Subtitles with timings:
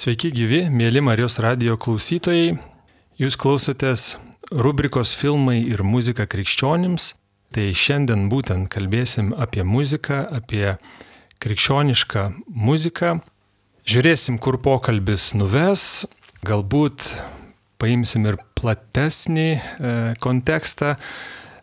[0.00, 2.54] Sveiki gyvi, mėly Marijos radio klausytojai.
[3.20, 4.04] Jūs klausotės
[4.48, 7.10] rubrikos filmai ir muzika krikščionims.
[7.52, 10.78] Tai šiandien būtent kalbėsim apie muziką, apie
[11.44, 13.10] krikščionišką muziką.
[13.92, 15.84] Žiūrėsim, kur pokalbis nuves.
[16.48, 17.10] Galbūt
[17.82, 19.60] paimsim ir platesnį e,
[20.24, 20.94] kontekstą,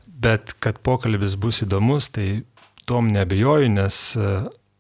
[0.06, 2.44] bet kad pokalbis bus įdomus, tai
[2.86, 4.32] tom nebejoju, nes e,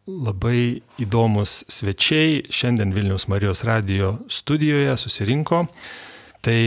[0.08, 5.66] labai įdomus svečiai šiandien Vilnius Marijos radio studijoje susirinko.
[6.42, 6.60] Tai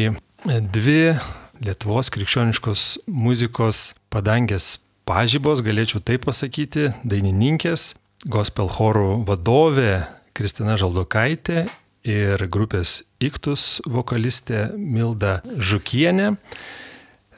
[0.44, 1.16] dvi
[1.60, 4.78] Lietuvos krikščioniškos muzikos padangės
[5.08, 11.66] pažybos, galėčiau taip pasakyti, dainininkės, gospel chorų vadovė Kristina Žaldokaitė
[12.08, 16.36] ir grupės Iktus vokalistė Milda Žukienė.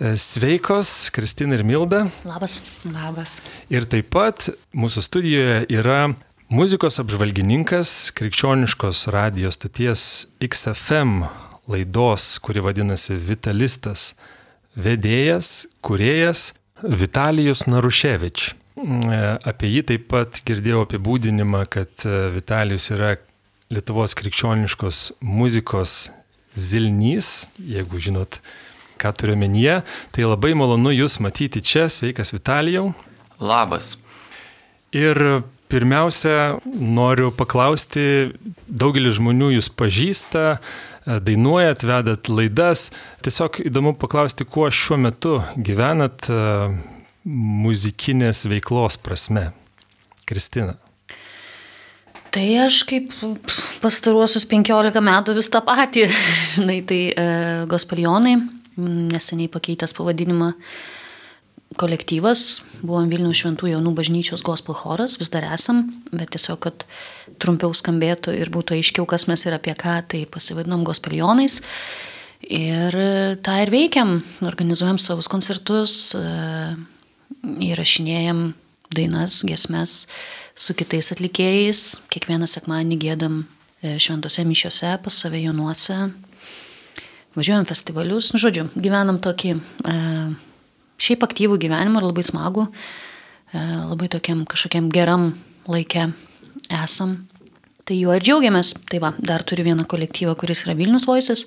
[0.03, 2.09] Sveikos, Kristina ir Milda.
[2.27, 2.63] Labas.
[2.91, 3.37] Labas.
[3.71, 6.09] Ir taip pat mūsų studijoje yra
[6.51, 10.07] muzikos apžvalgininkas krikščioniškos radijos stoties
[10.43, 11.29] XFM
[11.71, 14.17] laidos, kuri vadinasi Vitalistas,
[14.75, 16.49] vedėjas, kuriejas
[16.83, 18.49] Vitalijus Naruševič.
[19.47, 23.15] Apie jį taip pat girdėjau apibūdinimą, kad Vitalijus yra
[23.71, 26.11] Lietuvos krikščioniškos muzikos
[26.59, 28.43] zilnys, jeigu žinot,
[29.03, 29.81] ką turiu menyje.
[30.15, 31.89] Tai labai malonu Jūs matyti čia.
[31.91, 32.93] Sveikas Vitalijau.
[33.43, 33.97] Labas.
[34.95, 38.33] Ir pirmiausia, noriu paklausti,
[38.69, 40.45] daugelis žmonių Jūs pažįsta,
[41.07, 42.91] dainuojat, vedat laidas.
[43.25, 46.29] Tiesiog įdomu paklausti, kuo šiuo metu gyvenat
[47.25, 49.51] muzikinės veiklos prasme.
[50.29, 50.77] Kristina.
[52.33, 53.13] Tai aš kaip
[53.83, 56.07] pastaruosius 15 metų vis tą patį,
[56.55, 57.27] žinai, tai e,
[57.69, 58.39] gospelionai,
[58.79, 60.53] neseniai pakeitęs pavadinimą
[61.81, 66.85] kolektyvas, buvom Vilnių šventų jaunų bažnyčios gospel choras, vis dar esam, bet tiesiog, kad
[67.41, 71.63] trumpiau skambėtų ir būtų aiškiau, kas mes ir apie ką, tai pasivadinom gospelionais.
[72.43, 72.97] Ir
[73.45, 76.13] tą ir veikiam, organizuojam savus koncertus,
[77.43, 78.51] įrašinėjam
[78.93, 80.07] dainas, gesmes
[80.55, 83.39] su kitais atlikėjais, kiekvieną sekmanį gėdam
[83.81, 86.11] e, šventose mišiose, pas save jaunuose,
[87.37, 89.97] važiuojam festivalius, nu, žodžiu, gyvenam tokį e,
[91.03, 95.33] šiaip aktyvų gyvenimą ir labai smagų, e, labai tokiam kažkokiam geram
[95.71, 96.11] laikė
[96.83, 97.17] esam.
[97.83, 98.75] Tai juo ir džiaugiamės.
[98.91, 101.47] Tai va, dar turiu vieną kolektyvą, kuris yra Vilnius Voices.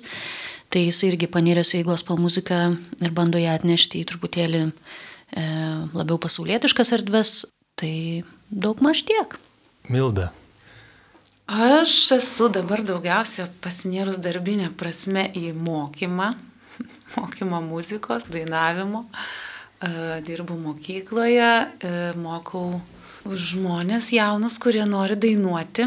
[0.72, 2.60] Tai jis irgi paniręs į gospel muziką
[3.00, 4.72] ir bando ją atnešti į truputėlį e,
[5.94, 7.36] labiau pasaulietiškas erdves.
[7.78, 7.94] Tai
[8.50, 9.38] daug maž tiek.
[9.88, 10.32] Milda.
[11.46, 16.32] Aš esu dabar daugiausia pasinėrus darbinė prasme į mokymą,
[17.14, 19.04] mokymo muzikos, dainavimo.
[19.78, 19.90] E,
[20.26, 21.52] dirbu mokykloje,
[21.86, 22.80] e, mokau
[23.30, 25.86] žmonės jaunus, kurie nori dainuoti.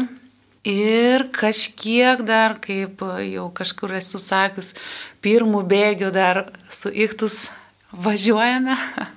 [0.64, 4.72] Ir kažkiek dar, kaip jau kažkur esu sakius,
[5.20, 7.50] pirmų bėgių dar su iktus
[7.92, 8.80] važiuojame.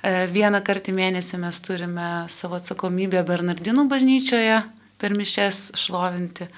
[0.00, 4.62] E, vieną kartą į mėnesį mes turime savo atsakomybę Bernardinų bažnyčioje
[5.00, 6.48] per mišes šlovinti.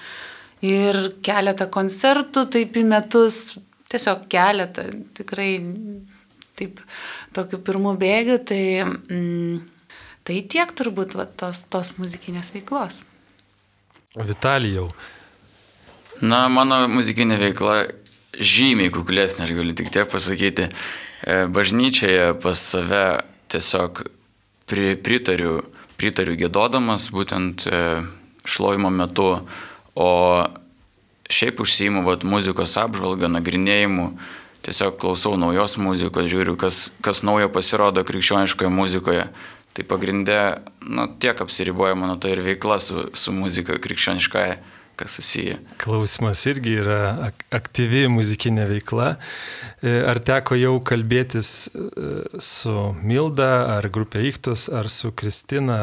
[0.63, 3.57] Ir keletą koncertų taip į metus,
[3.91, 4.85] tiesiog keletą,
[5.17, 5.49] tikrai
[6.59, 6.79] taip,
[7.35, 9.57] tokiu pirmų bėgių, tai, mm,
[10.27, 13.01] tai tiek turbūt va, tos, tos muzikinės veiklos.
[14.13, 14.91] Vitalijau.
[16.21, 17.77] Na, mano muzikinė veikla
[18.33, 20.69] žymiai kuklesnė, aš galiu tik tiek pasakyti.
[20.69, 23.05] E, bažnyčioje pas save
[23.51, 24.03] tiesiog
[24.69, 25.61] pri, pritariu,
[25.99, 27.81] pritariu gėdodamas būtent e,
[28.45, 29.39] šlovimo metu,
[29.95, 30.09] o
[31.29, 34.11] šiaip užsijimu vat, muzikos apžvalgą, nagrinėjimu,
[34.63, 39.27] tiesiog klausau naujos muzikos, žiūriu, kas, kas naujo pasirodo krikščioniškoje muzikoje.
[39.73, 40.39] Tai pagrindė,
[40.85, 44.59] na, tiek apsiriboja mano tai ir veikla su, su muzika krikščioniškaja,
[44.99, 45.57] kas susiję.
[45.81, 49.15] Klausimas irgi yra aktyvi muzikinė veikla.
[49.81, 51.81] E, ar teko jau kalbėtis e,
[52.37, 55.79] su Milda, ar grupė Iktus, ar su Kristina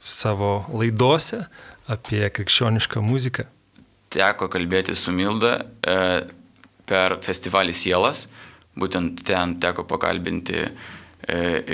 [0.00, 1.44] savo laidose?
[1.90, 3.46] Apie krikščionišką muziką?
[4.12, 5.96] Teko kalbėti su Milda e,
[6.86, 8.26] per festivalį Sielas,
[8.78, 10.68] būtent ten teko pakalbinti e,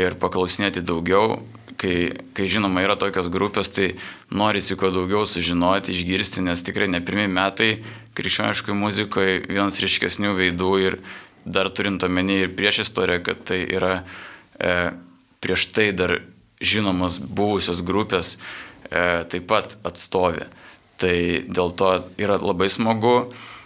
[0.05, 1.41] ir paklausinėti daugiau.
[1.83, 3.89] Kai, kai žinoma yra tokios grupės, tai
[4.31, 7.73] norisi kuo daugiau sužinoti, išgirsti, nes tikrai ne pirmie metai
[8.15, 10.99] krikščioniškai muzikoje vienas ryškesnių veidų ir
[11.45, 13.97] dar turint omeny ir prieš istoriją, kad tai yra
[14.61, 14.93] e,
[15.43, 16.21] prieš tai dar
[16.63, 18.37] žinomos buvusios grupės,
[18.93, 20.51] taip pat atstovė.
[21.03, 21.17] Tai
[21.49, 23.17] dėl to yra labai smagu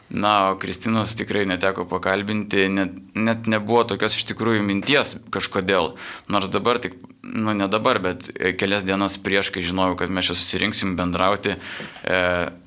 [0.09, 5.97] Na, o Kristinos tikrai neteko pakalbinti, net, net nebuvo tokios iš tikrųjų minties kažkodėl.
[6.31, 6.95] Nors dabar tik,
[7.27, 8.29] nu ne dabar, bet
[8.61, 12.21] kelias dienas prieš, kai žinojau, kad mes čia susirinksim bendrauti, e,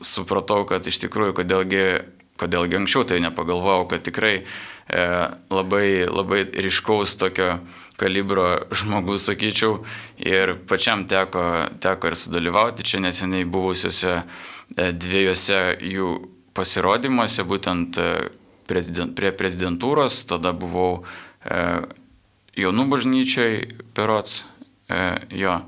[0.03, 1.85] supratau, kad iš tikrųjų, kodėlgi,
[2.43, 5.07] kodėlgi anksčiau tai nepagalvojau, kad tikrai e,
[5.47, 7.61] labai, labai ryškaus tokio
[7.99, 9.81] kalibro žmogus, sakyčiau,
[10.23, 11.43] ir pačiam teko,
[11.83, 16.13] teko ir sudalyvauti čia neseniai buvusiuose e, dviejose jų
[16.57, 18.09] pasirodymuose, būtent e,
[18.69, 21.03] prezident, prie prezidentūros, tada buvau
[21.43, 21.61] e,
[22.59, 23.61] jaunų bažnyčiai
[23.97, 24.43] perots
[24.89, 25.03] e,
[25.43, 25.59] jo.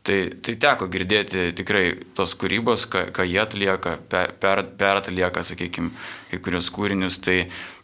[0.00, 4.62] Tai, tai teko girdėti tikrai tos kūrybos, ką, ką jie atlieka, per, per,
[5.02, 5.92] atlieka, sakykime,
[6.30, 7.18] kai kurios kūrinius.
[7.20, 7.36] Tai,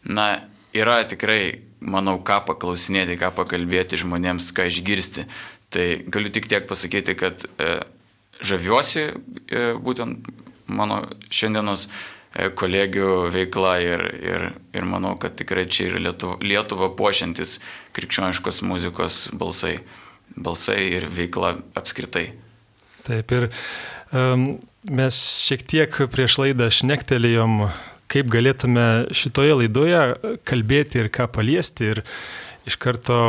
[0.08, 0.30] na,
[0.72, 5.26] yra tikrai, manau, ką paklausinėti, ką pakalbėti žmonėms, ką išgirsti.
[5.72, 7.72] Tai galiu tik tiek pasakyti, kad e,
[8.40, 10.30] žaviuosi e, būtent
[10.66, 11.88] mano šiandienos
[12.36, 14.42] E, kolegių veikla ir, ir,
[14.76, 17.56] ir manau, kad tikrai čia yra Lietuva, Lietuva puošiantis
[17.96, 19.78] krikščioniškos muzikos balsai,
[20.36, 22.26] balsai ir veikla apskritai.
[23.06, 23.48] Taip ir
[24.10, 24.58] um,
[24.90, 27.62] mes šiek tiek prieš laidą šnektelėjom,
[28.12, 30.00] kaip galėtume šitoje laidoje
[30.48, 32.02] kalbėti ir ką paliesti ir
[32.66, 33.20] iš karto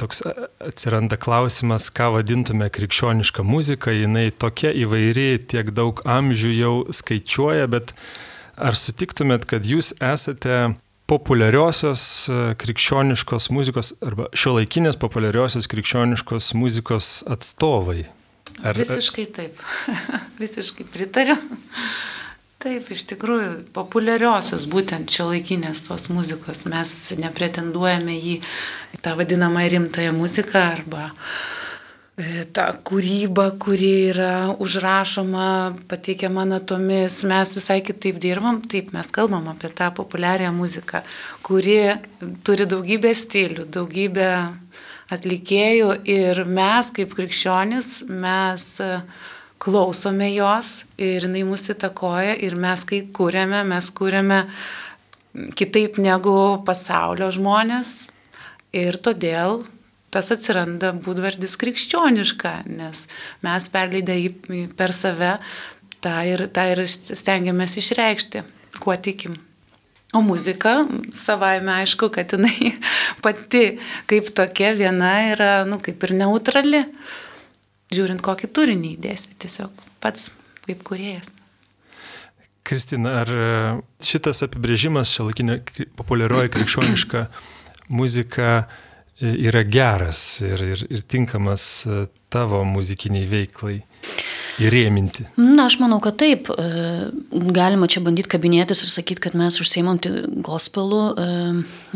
[0.00, 0.24] toks
[0.58, 7.94] atsiranda klausimas, ką vadintume krikščionišką muziką, jinai tokia įvairi, tiek daug amžių jau skaičiuoja, bet
[8.60, 10.74] Ar sutiktumėt, kad jūs esate
[11.10, 12.02] populiariosios
[12.60, 18.04] krikščioniškos muzikos arba šio laikinės populiariosios krikščioniškos muzikos atstovai?
[18.62, 18.76] Ar...
[18.76, 19.62] Visiškai taip.
[20.42, 21.38] Visiškai pritariu.
[22.62, 26.62] Taip, iš tikrųjų, populiariosios būtent šio laikinės tos muzikos.
[26.70, 28.36] Mes nepretenduojame į
[29.02, 31.32] tą vadinamą rimtąją muziką arba uh,
[32.20, 35.46] E, ta kūryba, kuri yra užrašoma,
[35.88, 41.00] pateikiama natomis, mes visai kitaip dirbam, taip mes kalbam apie tą populiarią muziką,
[41.40, 41.78] kuri
[42.44, 44.28] turi daugybę stilių, daugybę
[45.16, 45.94] atlikėjų.
[46.04, 48.68] Ir mes kaip krikščionis, mes
[49.62, 54.40] klausome jos ir jinai mus įtakoja ir mes kai kūrėme, mes kūrėme
[55.58, 56.34] kitaip negu
[56.66, 57.92] pasaulio žmonės
[58.74, 59.62] ir todėl
[60.12, 63.06] tas atsiranda būdvardis krikščioniška, nes
[63.44, 65.36] mes perleidę jį per save
[66.04, 68.42] tą ir, tą ir stengiamės išreikšti,
[68.82, 69.38] kuo tikim.
[70.12, 70.82] O muzika,
[71.16, 72.74] savaime aišku, kad jinai
[73.24, 73.78] pati
[74.10, 76.82] kaip tokia viena yra, nu, kaip ir neutrali,
[77.96, 80.30] žiūrint kokį turinį įdėsi, tiesiog pats
[80.66, 81.30] kaip kuriejas.
[82.62, 83.30] Kristina, ar
[84.04, 85.58] šitas apibrėžimas šiolaikinė
[85.98, 87.26] populiarioji krikščioniška
[88.00, 88.54] muzika
[89.22, 93.80] yra geras ir, ir, ir tinkamas e, tavo muzikiniai veiklai
[94.62, 95.28] įrėminti?
[95.38, 96.50] Na, aš manau, kad taip.
[96.50, 97.10] E,
[97.54, 100.00] galima čia bandyti kabinėtis ir sakyti, kad mes užsieimam
[100.44, 101.02] gospelu.
[101.12, 101.28] E,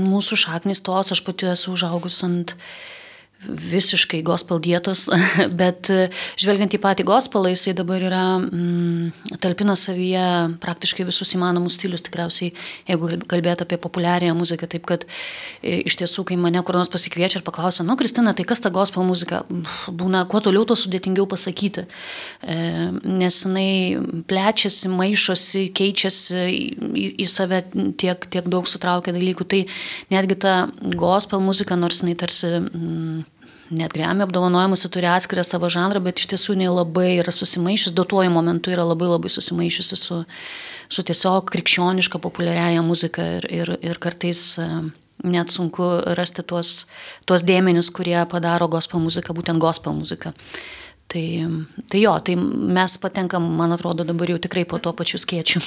[0.03, 2.55] mūsų šaknis tos, aš pati esu užaugus ant
[3.45, 5.07] visiškai gospel dietos,
[5.61, 6.09] bet e,
[6.41, 10.25] žvelgiant į patį gospelą, jisai dabar yra mm, talpina savyje
[10.63, 12.55] praktiškai visus įmanomus stilius, tikriausiai,
[12.89, 17.41] jeigu kalbėt apie populiariąją muziką, taip kad e, iš tiesų, kai mane kur nors pasikviečia
[17.41, 19.43] ir paklausia, nu, Kristina, tai kas ta gospel muzika,
[19.93, 21.87] būna kuo toliau, to sudėtingiau pasakyti,
[22.43, 22.59] e,
[23.05, 27.63] nes jinai plečiasi, maišosi, keičiasi į, į save
[28.01, 29.65] tiek, tiek daug sutraukia dalykų, tai
[30.13, 30.59] netgi ta
[30.97, 33.36] gospel muzika, nors jinai tarsi mm,
[33.71, 38.33] net Grammy apdovanojimuose turi atskirą savo žanrą, bet iš tiesų jinai labai yra susimaišius, duotuoju
[38.35, 40.21] momentu yra labai labai susimaišiusi su,
[40.89, 44.69] su tiesiog krikščioniška populiariaja muzika ir, ir, ir kartais e,
[45.27, 46.87] net sunku rasti tuos,
[47.27, 50.35] tuos dėmenis, kurie padaro gospel muziką, būtent gospel muziką.
[51.07, 51.27] Tai,
[51.87, 55.63] tai jo, tai mes patenkam, man atrodo, dabar jau tikrai po tuo pačiu skėčiu.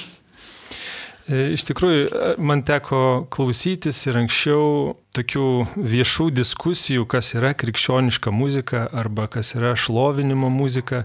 [1.30, 5.46] E, iš tikrųjų, e, man teko klausytis ir anksčiau tokių
[5.78, 11.04] viešų diskusijų, kas yra krikščioniška muzika arba kas yra šlovinimo muzika.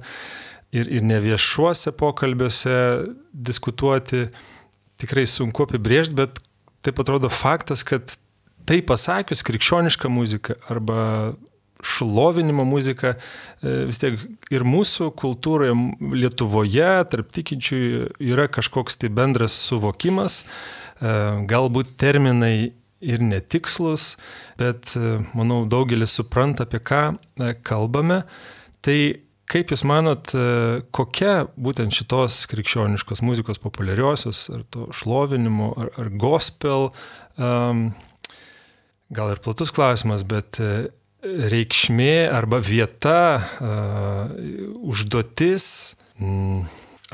[0.76, 2.74] Ir, ir ne viešuose pokalbiuose
[3.32, 4.26] diskutuoti
[5.00, 6.42] tikrai sunku apibrėžti, bet
[6.84, 8.18] taip atrodo faktas, kad
[8.68, 11.36] tai pasakius krikščioniška muzika arba
[11.86, 14.20] šlovinimo muzika e, vis tiek
[14.54, 15.76] ir mūsų kultūroje
[16.16, 17.82] Lietuvoje, tarp tikinčių,
[18.24, 21.14] yra kažkoks tai bendras suvokimas, e,
[21.50, 22.74] galbūt terminai
[23.06, 24.16] ir netikslus,
[24.60, 27.04] bet e, manau daugelis supranta, apie ką
[27.66, 28.24] kalbame.
[28.86, 28.98] Tai
[29.46, 30.32] kaip Jūs manot,
[30.96, 36.90] kokia būtent šitos krikščioniškos muzikos populiariosios, ar to šlovinimo, ar, ar gospel,
[37.38, 37.84] um,
[39.14, 40.58] gal ir platus klausimas, bet
[41.26, 43.20] reikšmė arba vieta,
[44.86, 45.68] užduotis,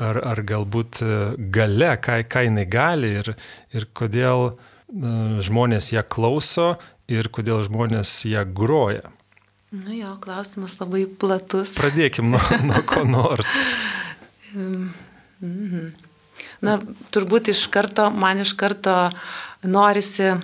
[0.02, 1.16] ar, ar galbūt e,
[1.52, 3.32] gale, ką, ką jinai gali ir,
[3.74, 4.54] ir kodėl e,
[5.44, 6.72] žmonės ją klauso
[7.12, 9.12] ir kodėl žmonės ją groja.
[9.72, 11.74] Nu jo, klausimas labai platus.
[11.78, 13.48] Pradėkim nuo, nuo ko nors.
[14.52, 15.92] Mhm.
[16.62, 16.76] Na,
[17.14, 18.94] turbūt iš karto, man iš karto
[19.66, 20.34] norisi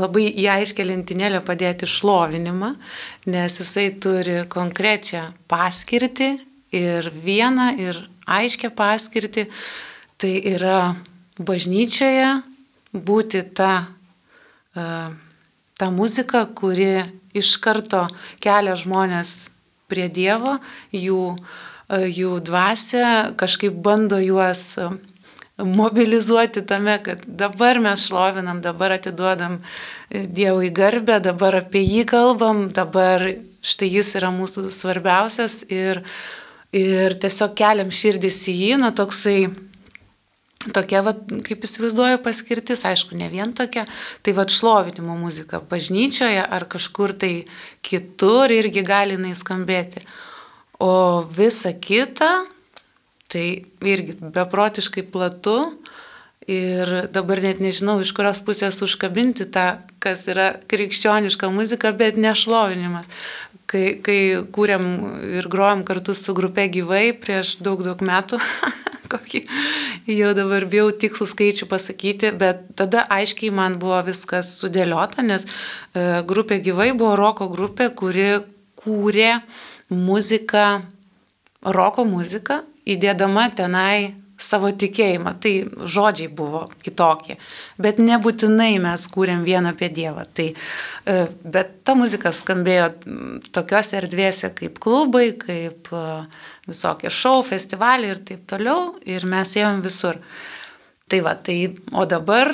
[0.00, 2.74] labai į aiškę lentynėlę padėti šlovinimą,
[3.32, 6.30] nes jisai turi konkrečią paskirtį
[6.76, 9.46] ir vieną ir aiškę paskirtį.
[10.16, 10.80] Tai yra
[11.36, 12.30] bažnyčioje
[12.96, 13.72] būti ta,
[14.72, 17.04] ta muzika, kuri
[17.36, 18.06] iš karto
[18.40, 19.50] kelia žmonės
[19.90, 20.56] prie Dievo,
[20.96, 21.36] jų,
[21.92, 24.78] jų dvasia kažkaip bando juos
[25.58, 29.60] mobilizuoti tame, kad dabar mes šlovinam, dabar atiduodam
[30.10, 33.24] e, Dievui garbę, dabar apie jį kalbam, dabar
[33.66, 36.02] štai jis yra mūsų svarbiausias ir,
[36.76, 39.40] ir tiesiog keliam širdis į jį, na toksai
[40.74, 41.12] Tokia, va,
[41.46, 43.84] kaip įsivaizduoju, paskirtis, aišku, ne vien tokia,
[44.26, 47.30] tai va šlovinimo muzika bažnyčioje ar kažkur tai
[47.86, 50.02] kitur irgi gali jinai skambėti.
[50.82, 52.30] O visa kita,
[53.32, 53.46] Tai
[53.82, 55.56] irgi beprotiškai platu
[56.46, 63.10] ir dabar net nežinau, iš kurios pusės užkabinti tą, kas yra krikščioniška muzika, bet nešlovinimas.
[63.66, 64.18] Kai, kai
[64.54, 64.84] kūrėm
[65.40, 68.38] ir grojom kartu su grupė gyvai prieš daug, daug metų,
[69.12, 69.42] kokį
[70.14, 76.22] jau dabar bijau tikslų skaičių pasakyti, bet tada aiškiai man buvo viskas sudėliota, nes e,
[76.30, 78.28] grupė gyvai buvo roko grupė, kuri
[78.78, 79.40] kūrė
[79.90, 80.66] muziką,
[81.74, 85.32] roko muziką įdėdama tenai savo tikėjimą.
[85.40, 85.52] Tai
[85.88, 87.38] žodžiai buvo kitokie.
[87.80, 90.26] Bet nebūtinai mes kūrėm vieną apie Dievą.
[90.36, 92.90] Tai, e, bet ta muzika skambėjo
[93.56, 96.04] tokiuose erdvėse kaip klubai, kaip e,
[96.68, 98.94] visokie šou, festivaliai ir taip toliau.
[99.08, 100.20] Ir mes ėjom visur.
[101.08, 102.50] Tai va, tai, o dabar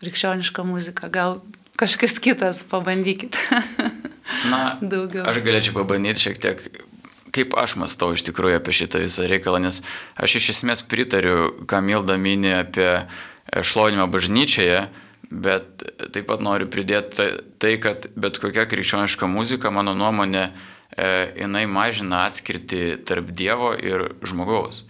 [0.00, 1.38] krikščioniška muzika, gal
[1.78, 3.36] kažkas kitas pabandykit.
[4.50, 5.26] Na, daugiau.
[5.28, 6.66] Aš galėčiau pabandyti šiek tiek
[7.36, 9.82] kaip aš mastau iš tikrųjų apie šitą visą reikalą, nes
[10.16, 13.04] aš iš esmės pritariu, ką Milda mini apie e,
[13.60, 14.86] šlovinimą bažnyčioje,
[15.30, 20.48] bet taip pat noriu pridėti tai, kad bet kokia krikščioniška muzika, mano nuomonė,
[20.96, 21.08] e,
[21.42, 24.84] jinai mažina atskirti tarp Dievo ir žmogaus.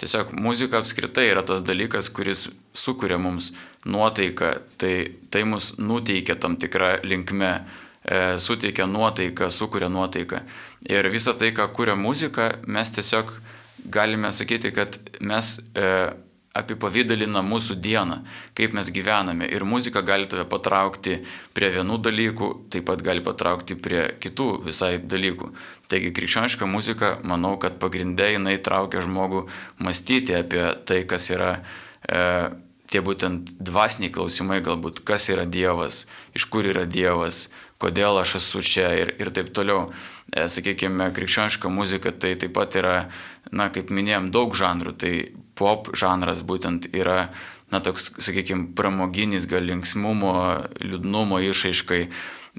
[0.00, 3.52] Tiesiog muzika apskritai yra tas dalykas, kuris sukuria mums
[3.84, 4.94] nuotaiką, tai,
[5.30, 10.40] tai mus nuteikia tam tikrą linkmę e, suteikia nuotaiką, sukuria nuotaiką.
[10.90, 13.30] Ir visą tai, ką kuria muzika, mes tiesiog
[13.92, 15.88] galime sakyti, kad mes e,
[16.58, 18.18] apipavydalina mūsų dieną,
[18.58, 19.46] kaip mes gyvename.
[19.48, 21.20] Ir muzika gali tave patraukti
[21.56, 25.52] prie vienų dalykų, taip pat gali patraukti prie kitų visai dalykų.
[25.92, 29.46] Taigi krikščioniška muzika, manau, kad pagrindė jinai traukia žmogų
[29.80, 31.54] mąstyti apie tai, kas yra
[32.04, 32.52] e,
[32.92, 36.04] tie būtent dvasiniai klausimai, galbūt kas yra Dievas,
[36.36, 37.46] iš kur yra Dievas,
[37.82, 39.88] kodėl aš esu čia ir, ir taip toliau.
[40.30, 42.96] E, sakykime, krikščioniška muzika tai taip pat yra,
[43.50, 45.14] na, kaip minėjom, daug žanrų, tai
[45.58, 47.32] pop žanras būtent yra,
[47.74, 50.36] na, toks, sakykime, pramoginis, gal linksmumo,
[50.80, 52.06] liūdnumo išaiškai.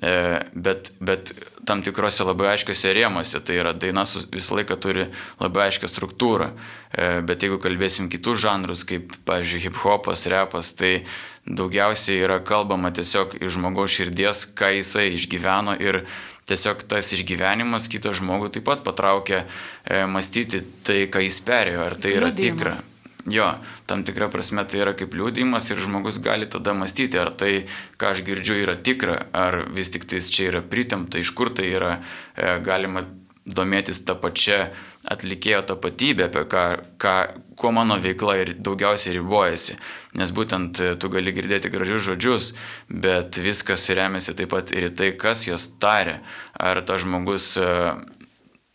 [0.01, 1.31] E, bet, bet
[1.69, 5.05] tam tikrose labai aiškiose rėmose, tai yra daina visą laiką turi
[5.37, 11.05] labai aiškę struktūrą, e, bet jeigu kalbėsim kitus žanrus, kaip, pavyzdžiui, hip hopas, repas, tai
[11.45, 16.01] daugiausiai yra kalbama tiesiog iš žmogaus širdies, ką jisai išgyveno ir
[16.49, 21.95] tiesiog tas išgyvenimas kitą žmogų taip pat patraukia e, mąstyti tai, ką jis perėjo, ar
[22.01, 22.57] tai yra Liudimas.
[22.57, 22.92] tikra.
[23.25, 23.53] Jo,
[23.87, 28.11] tam tikra prasme tai yra kaip liūdimas ir žmogus gali tada mąstyti, ar tai, ką
[28.11, 31.93] aš girdžiu, yra tikra, ar vis tik tais čia yra pritemta, iš kur tai yra,
[32.35, 33.05] e, galima
[33.45, 34.57] domėtis tą pačią
[35.11, 36.63] atlikėjo tapatybę, apie ką,
[36.99, 37.15] ką,
[37.59, 39.77] kuo mano veikla ir daugiausiai ribojasi.
[40.19, 42.49] Nes būtent e, tu gali girdėti gražius žodžius,
[42.87, 46.19] bet viskas remiasi taip pat ir į tai, kas juos tarė.
[46.59, 47.71] Ar tas žmogus e,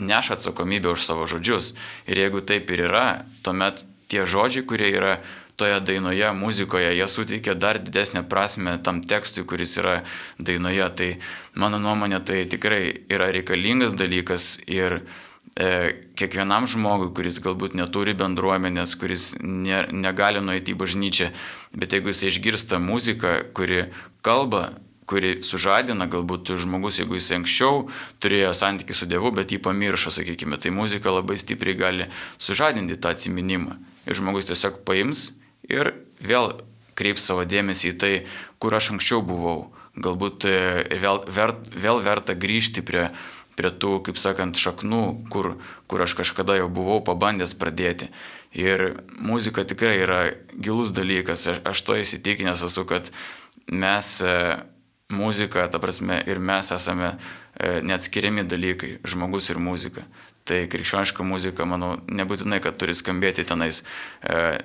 [0.01, 1.75] neša atsakomybę už savo žodžius.
[2.07, 5.19] Ir jeigu taip ir yra, tuomet tie žodžiai, kurie yra
[5.59, 10.03] toje dainoje, muzikoje, jie suteikia dar didesnę prasme tam tekstui, kuris yra
[10.39, 10.87] dainoje.
[10.95, 11.09] Tai
[11.59, 15.01] mano nuomonė tai tikrai yra reikalingas dalykas ir
[15.59, 15.71] e,
[16.15, 21.33] kiekvienam žmogui, kuris galbūt neturi bendruomenės, kuris ne, negali nueiti į bažnyčią,
[21.75, 23.89] bet jeigu jis išgirsta muziką, kuri
[24.23, 24.69] kalba,
[25.09, 27.87] kuri sužadina, galbūt žmogus, jeigu jis anksčiau
[28.23, 33.17] turėjo santykių su Dievu, bet jį pamiršo, sakykime, tai muzika labai stipriai gali sužadinti tą
[33.17, 33.79] atsiminimą.
[34.09, 35.33] Ir žmogus tiesiog paims
[35.69, 35.93] ir
[36.25, 36.55] vėl
[36.99, 38.13] kreips savo dėmesį į tai,
[38.59, 39.69] kur aš anksčiau buvau.
[39.99, 40.55] Galbūt e,
[41.03, 43.09] vėl, ver, vėl verta grįžti prie,
[43.59, 45.53] prie tų, kaip sakant, šaknų, kur,
[45.91, 48.11] kur aš kažkada jau buvau pabandęs pradėti.
[48.57, 50.21] Ir muzika tikrai yra
[50.55, 51.47] gilus dalykas.
[51.53, 53.11] Aš, aš to įsitikinęs esu, kad
[53.69, 54.39] mes e,
[55.13, 60.07] muzika, ta prasme, ir mes esame e, neatskiriami dalykai- žmogus ir muzika.
[60.49, 63.83] Tai krikščioniška muzika, manau, nebūtinai, kad turi skambėti tenais
[64.25, 64.59] e,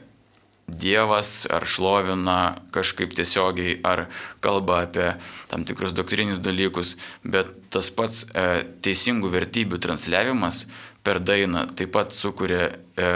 [0.64, 4.06] Dievas ar šlovina kažkaip tiesiogiai, ar
[4.40, 5.10] kalba apie
[5.52, 6.96] tam tikrus doktrinius dalykus,
[7.28, 10.64] bet tas pats e, teisingų vertybių transliavimas
[11.04, 13.10] per dainą taip pat sukuria e,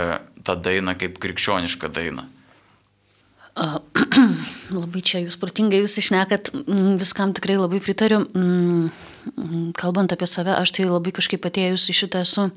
[0.43, 2.27] tą dainą kaip krikščionišką dainą.
[4.77, 6.51] Labai čia jūs protingai jūs išnekat,
[6.99, 8.25] viskam tikrai labai pritariu.
[8.27, 8.91] Mm,
[9.77, 12.47] kalbant apie save, aš tai labai kažkaip atėjus į šitą esu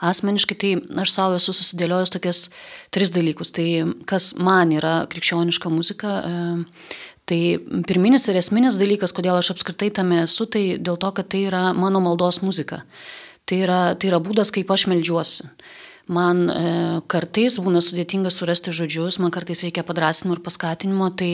[0.00, 2.42] asmeniškai, tai aš savo esu susidėliojęs tokias
[2.94, 3.52] tris dalykus.
[3.56, 3.66] Tai
[4.10, 6.94] kas man yra krikščioniška muzika, e,
[7.28, 7.40] tai
[7.88, 11.70] pirminis ir esminis dalykas, kodėl aš apskritai tame esu, tai dėl to, kad tai yra
[11.76, 12.82] mano maldos muzika.
[13.48, 15.50] Tai yra, tai yra būdas, kaip aš melžiuosi.
[16.10, 16.60] Man e,
[17.10, 21.30] kartais būna sudėtinga surasti žodžius, man kartais reikia padrasinimo ir paskatinimo, tai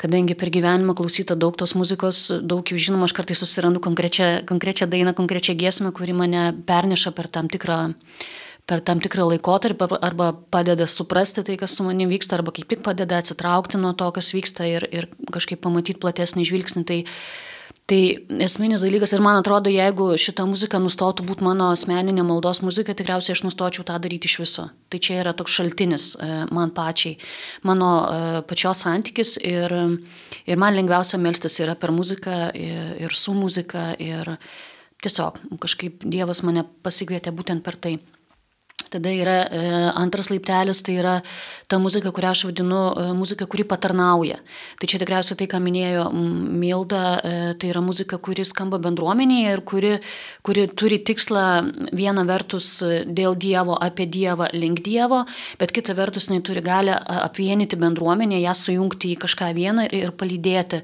[0.00, 4.88] kadangi per gyvenimą klausyta daug tos muzikos, daug jų žinoma, aš kartais susirandu konkrečią, konkrečią
[4.92, 7.94] dainą, konkrečią giesmę, kuri mane perneša per tam tikrą
[8.66, 12.82] per tam tikrą laikotarpį arba padeda suprasti tai, kas su manimi vyksta, arba kaip tik
[12.82, 16.82] padeda atsitraukti nuo to, kas vyksta ir, ir kažkaip pamatyti platesnį žvilgsnį.
[16.88, 16.98] Tai
[17.86, 17.98] Tai
[18.42, 23.36] esminis dalykas ir man atrodo, jeigu šita muzika nustotų būti mano asmeninė maldos muzika, tikriausiai
[23.36, 24.64] aš nustočiau tą daryti iš viso.
[24.90, 27.14] Tai čia yra toks šaltinis e, man pačiai,
[27.62, 29.76] mano e, pačios santykis ir,
[30.50, 34.34] ir man lengviausia melstis yra per muziką ir, ir su muzika ir
[35.06, 38.00] tiesiog kažkaip Dievas mane pasikvietė būtent per tai.
[38.90, 39.60] Tada yra e,
[39.98, 41.16] antras laiptelis, tai yra
[41.66, 44.38] ta muzika, kurią aš vadinu e, muzika, kuri patarnauja.
[44.78, 49.62] Tai čia tikriausiai tai, ką minėjo Milda, e, tai yra muzika, kuri skamba bendruomenėje ir
[49.66, 49.92] kuri,
[50.46, 51.46] kuri turi tikslą
[51.98, 52.68] vieną vertus
[53.10, 55.24] dėl Dievo, apie Dievą, link Dievo,
[55.58, 56.94] bet kita vertus jinai turi galę
[57.26, 60.82] apvienyti bendruomenę, ją sujungti į kažką vieną ir, ir palydėti.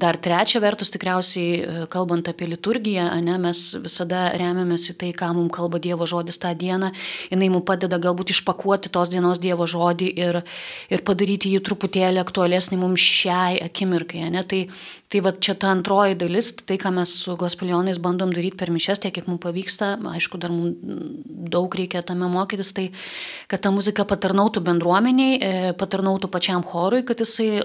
[0.00, 5.52] Dar trečia vertus, tikriausiai kalbant apie liturgiją, ne, mes visada remiamės į tai, ką mums
[5.54, 6.92] kalba Dievo žodis tą dieną dieną,
[7.30, 10.42] jinai mums padeda galbūt išpakuoti tos dienos Dievo žodį ir,
[10.90, 14.30] ir padaryti jį truputėlį aktualesnį mums šiai akimirkai.
[14.30, 14.44] Ne?
[14.48, 14.68] Tai,
[15.08, 19.02] tai va čia ta antroji dalis, tai ką mes su gospelionais bandom daryti per mišes,
[19.02, 20.78] tiek kiek mums pavyksta, aišku, dar mums
[21.48, 22.88] daug reikia tame mokytis, tai
[23.50, 27.62] kad ta muzika patarnautų bendruomeniai, e, patarnautų pačiam chorui, kad jisai,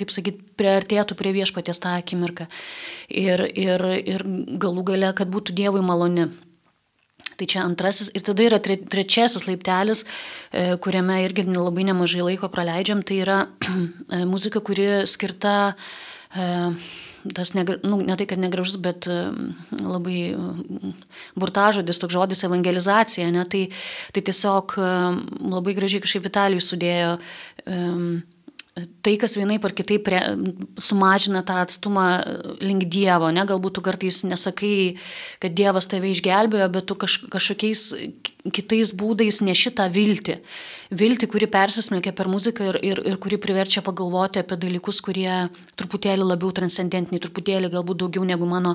[0.00, 2.48] kaip sakyt, priartėtų prie viešpaties tą akimirką.
[3.10, 4.24] Ir, ir, ir
[4.60, 6.30] galų gale, kad būtų Dievui maloni.
[7.40, 10.04] Tai čia antrasis ir tada yra tre, trečiasis laiptelis,
[10.52, 13.38] e, kuriame irgi labai nemažai laiko praleidžiam, tai yra
[14.12, 15.54] e, muzika, kuri skirta,
[16.36, 16.48] e,
[17.32, 19.08] tas ne, nu, ne tai, kad negražus, bet
[19.72, 20.18] labai
[21.40, 23.66] burtažodis, toks žodis evangelizacija, ne, tai,
[24.12, 27.16] tai tiesiog labai gražiai kažkaip Vitalijus sudėjo
[29.04, 30.20] tai, kas vienaip ar kitaip prie,
[30.80, 32.06] sumažina tą atstumą
[32.62, 34.96] link Dievo, ne, galbūt tu kartais nesakai,
[35.42, 37.84] kad Dievas tave išgelbėjo, bet tu kaž, kažkokiais
[38.48, 40.38] kitais būdais neši tą viltį.
[40.90, 45.30] Viltį, kuri persismelkia per muziką ir, ir, ir kuri priverčia pagalvoti apie dalykus, kurie
[45.78, 48.72] truputėlį labiau transcendentiniai, truputėlį galbūt daugiau negu mano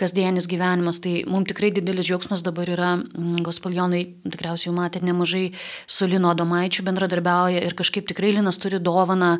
[0.00, 1.02] kasdienis gyvenimas.
[1.04, 5.50] Tai mums tikrai didelis džiaugsmas dabar yra, mm, gospaljonai tikriausiai jau matėte nemažai
[5.84, 9.34] su Lino Domaičiu bendradarbiauja ir kažkaip tikrai Linas turi dovaną,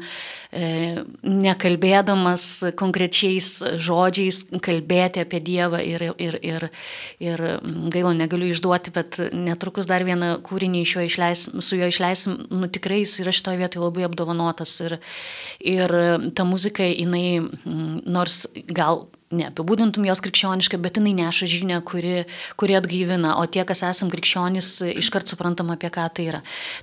[0.52, 6.68] e, nekalbėdamas konkrečiais žodžiais, kalbėti apie Dievą ir, ir, ir,
[7.22, 11.86] ir mm, gaila negaliu išduoti, bet net netrukus dar vieną kūrinį jo išleis, su juo
[11.86, 14.98] išleisim, nu tikrai jis yra šitoje vietoje labai apdovanotas ir,
[15.60, 15.90] ir
[16.34, 17.40] ta muzika, jinai,
[18.04, 22.24] nors gal neapibūdintum jos krikščioniškai, bet jinai neša žinę, kuri,
[22.58, 26.40] kuri atgaivina, o tie, kas esam krikščionys, iškart suprantam, apie ką tai yra.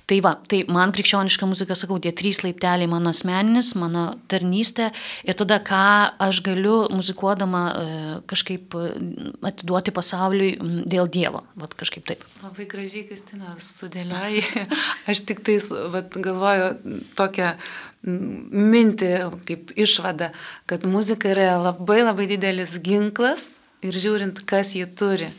[0.08, 4.90] Tai va, tai man krikščioniška muzika, sakau, tie trys laipteliai mano asmeninis, mano tarnystė
[5.28, 5.82] ir tada, ką
[6.28, 7.86] aš galiu muzikuodama e,
[8.30, 8.76] kažkaip
[9.44, 12.24] atiduoti pasauliui dėl Dievo, va kažkaip taip.
[12.42, 14.44] Labai gražiai, Kristina, sudėlioji.
[15.10, 16.72] Aš tik tais, vat, galvoju,
[17.18, 17.52] tokią
[18.06, 19.10] mintį
[19.48, 20.30] kaip išvada,
[20.70, 25.30] kad muzika yra labai labai didelis ginklas ir žiūrint, kas jį turi.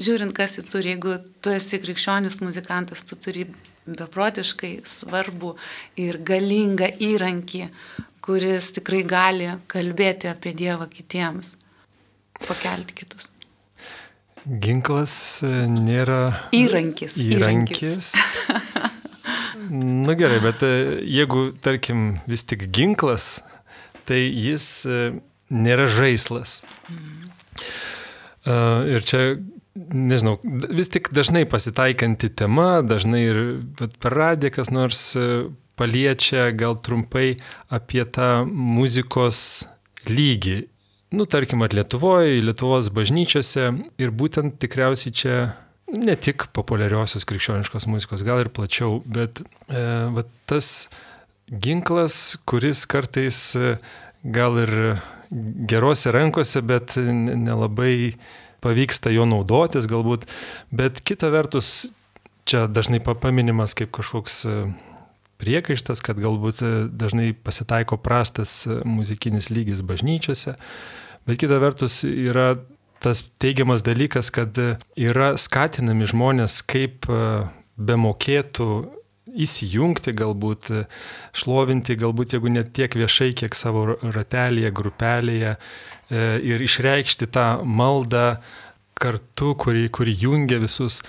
[0.00, 3.44] Žiūrint, kas jį turi, jeigu tu esi krikščionis muzikantas, tu turi
[3.86, 5.54] beprotiškai svarbu
[6.00, 7.66] ir galingą įrankį,
[8.24, 11.56] kuris tikrai gali kalbėti apie Dievą kitiems,
[12.46, 13.28] pakelti kitus.
[14.40, 16.48] Ginklas e, nėra.
[16.56, 17.18] Įrankis.
[17.20, 18.14] Įrankis.
[18.16, 18.96] įrankis.
[19.68, 20.72] Na gerai, bet e,
[21.04, 23.42] jeigu, tarkim, vis tik ginklas,
[24.08, 25.00] tai jis e,
[25.52, 26.60] nėra žaislas.
[28.48, 29.18] Ir čia,
[29.76, 30.38] nežinau,
[30.72, 33.40] vis tik dažnai pasitaikanti tema, dažnai ir
[34.00, 35.02] per radiją kas nors
[35.80, 37.34] paliečia gal trumpai
[37.72, 39.66] apie tą muzikos
[40.08, 40.58] lygį.
[41.10, 45.38] Nu, tarkim, at Lietuvoje, Lietuvos bažnyčiose ir būtent tikriausiai čia
[45.94, 50.88] ne tik populiariosios krikščioniškos muzikos, gal ir plačiau, bet e, va, tas
[51.50, 53.74] ginklas, kuris kartais e,
[54.22, 54.74] gal ir
[55.70, 58.14] gerose rankose, bet nelabai
[58.60, 60.26] pavyksta jo naudotis galbūt,
[60.74, 61.88] bet kita vertus,
[62.48, 64.56] čia dažnai paminimas kaip kažkoks e,
[65.40, 70.58] priekaištas, kad galbūt e, dažnai pasitaiko prastas muzikinis lygis bažnyčiose,
[71.26, 72.52] bet kita vertus yra
[73.00, 74.56] tas teigiamas dalykas, kad
[74.96, 77.08] yra skatinami žmonės, kaip
[77.80, 78.70] be mokėtų
[79.30, 80.70] įsijungti, galbūt
[81.36, 85.58] šlovinti, galbūt jeigu net tiek viešai, kiek savo ratelėje, grupelėje e,
[86.50, 88.40] ir išreikšti tą maldą
[89.00, 91.00] kartu, kuri, kuri jungia visus.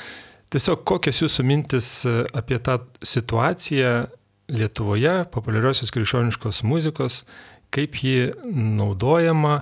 [0.52, 1.92] Tiesiog kokios jūsų mintis
[2.36, 4.10] apie tą situaciją
[4.52, 7.22] Lietuvoje, populiariosios krikščioniškos muzikos,
[7.72, 9.62] kaip ji naudojama,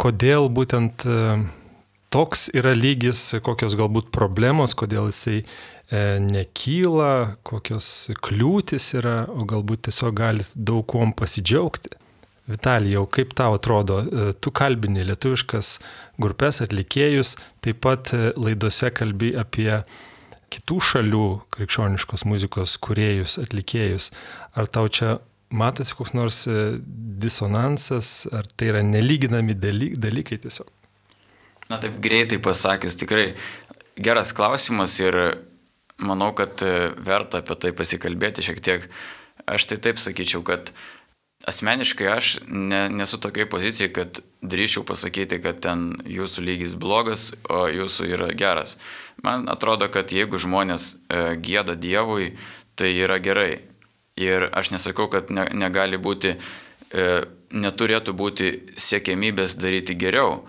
[0.00, 1.16] kodėl būtent e,
[2.12, 5.44] toks yra lygis, kokios galbūt problemos, kodėl jisai e,
[6.24, 11.96] nekyla, kokios kliūtis yra, o galbūt tiesiog gali daug kuom pasidžiaugti.
[12.50, 15.76] Vitalijau, kaip tau atrodo, e, tu kalbini lietuviškas
[16.22, 19.70] grupės atlikėjus, taip pat laidose kalbi apie
[20.50, 24.10] kitų šalių krikščioniškos muzikos kuriejus, atlikėjus.
[24.58, 26.78] Ar tau čia matosi koks nors e,
[27.20, 30.68] disonansas, ar tai yra nelyginami dalykai tiesiog?
[31.70, 33.32] Na taip greitai pasakius, tikrai
[34.00, 35.16] geras klausimas ir
[36.00, 38.88] manau, kad e, verta apie tai pasikalbėti šiek tiek.
[39.50, 40.72] Aš tai taip sakyčiau, kad
[41.48, 47.66] asmeniškai aš ne, nesu tokiai pozicijai, kad drįšiau pasakyti, kad ten jūsų lygis blogas, o
[47.70, 48.76] jūsų yra geras.
[49.24, 52.34] Man atrodo, kad jeigu žmonės e, gėda Dievui,
[52.74, 53.69] tai yra gerai.
[54.18, 57.06] Ir aš nesakau, kad ne, negali būti, e,
[57.50, 60.42] neturėtų būti siekiamybės daryti geriau.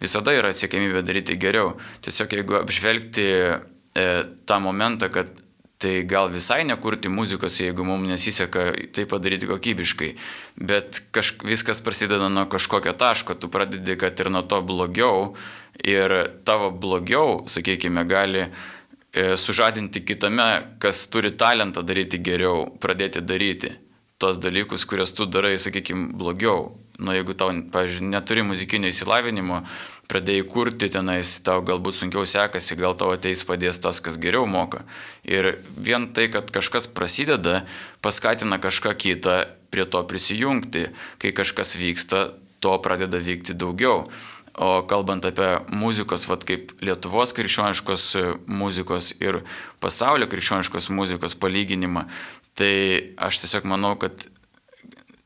[0.00, 1.74] Visada yra siekiamybė daryti geriau.
[2.04, 4.08] Tiesiog jeigu apžvelgti e,
[4.46, 5.30] tą momentą, kad
[5.78, 10.08] tai gal visai nekurti muzikos, jeigu mums nesiseka tai padaryti kokybiškai.
[10.58, 15.34] Bet kažk, viskas prasideda nuo kažkokio taško, tu pradedi, kad ir nuo to blogiau.
[15.78, 16.10] Ir
[16.42, 18.77] tavo blogiau, sakykime, gali E,
[19.12, 23.76] sužadinti kitame, kas turi talentą daryti geriau, pradėti daryti
[24.18, 26.72] tos dalykus, kuriuos tu darai, sakykime, blogiau.
[26.98, 29.60] Nu, jeigu tau, pavyzdžiui, neturi muzikinio įsilavinimo,
[30.10, 34.82] pradėjai kurti tenais, tau galbūt sunkiau sekasi, gal tau ateis padės tas, kas geriau moka.
[35.22, 37.62] Ir vien tai, kad kažkas prasideda,
[38.02, 39.38] paskatina kažką kitą
[39.70, 40.88] prie to prisijungti.
[41.22, 44.08] Kai kažkas vyksta, to pradeda vykti daugiau.
[44.58, 48.06] O kalbant apie muzikos, vad kaip Lietuvos krikščioniškos
[48.50, 49.44] muzikos ir
[49.78, 52.08] pasaulio krikščioniškos muzikos palyginimą,
[52.58, 52.72] tai
[53.22, 54.26] aš tiesiog manau, kad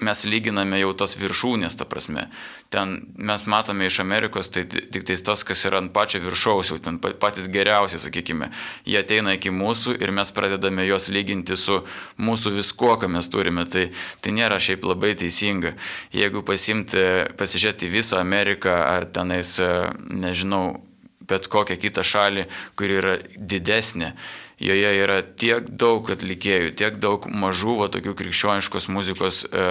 [0.05, 2.27] mes lyginame jau tos viršūnės, ta prasme.
[2.73, 6.79] Ten mes matome iš Amerikos, tai tik tai tas, kas yra ant pačio viršaus, jau
[6.83, 8.51] ten patys geriausi, sakykime.
[8.89, 11.81] Jie ateina iki mūsų ir mes pradedame juos lyginti su
[12.19, 13.67] mūsų viskuo, ką mes turime.
[13.73, 13.89] Tai,
[14.21, 15.75] tai nėra šiaip labai teisinga.
[16.17, 17.03] Jeigu pasimti,
[17.39, 19.59] pasižiūrėti visą Ameriką ar tenais,
[20.09, 20.81] nežinau,
[21.29, 24.13] bet kokią kitą šalį, kuri yra didesnė
[24.63, 29.67] joje yra tiek daug atlikėjų, tiek daug mažų, va, tokių krikščioniškos muzikos e,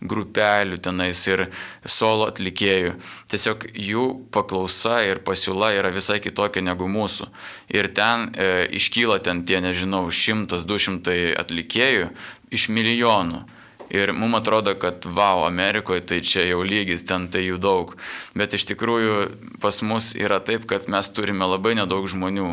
[0.00, 1.46] grupelių tenais ir
[1.84, 2.96] solo atlikėjų.
[3.30, 7.28] Tiesiog jų paklausa ir pasiūla yra visai kitokia negu mūsų.
[7.76, 12.10] Ir ten e, iškyla ten tie, nežinau, šimtas, du šimtai atlikėjų
[12.50, 13.44] iš milijonų.
[13.90, 17.96] Ir mums atrodo, kad wow, Amerikoje tai čia jau lygis, ten tai jų daug.
[18.38, 19.16] Bet iš tikrųjų
[19.62, 22.52] pas mus yra taip, kad mes turime labai nedaug žmonių.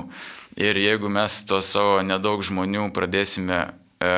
[0.57, 3.59] Ir jeigu mes to savo nedaug žmonių pradėsime
[4.01, 4.13] e,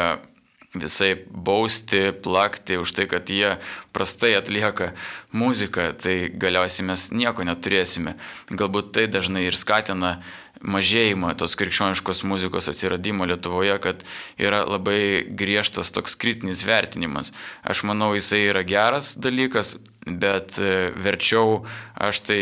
[0.73, 3.57] visai bausti, plakti už tai, kad jie
[3.91, 4.93] prastai atlieka
[5.35, 8.15] muziką, tai galiausiai mes nieko neturėsime.
[8.53, 10.19] Galbūt tai dažnai ir skatina
[10.59, 14.03] mažėjimą tos krikščioniškos muzikos atsiradimo Lietuvoje, kad
[14.37, 17.33] yra labai griežtas toks kritinis vertinimas.
[17.63, 21.63] Aš manau, jisai yra geras dalykas, bet e, verčiau
[21.95, 22.41] aš tai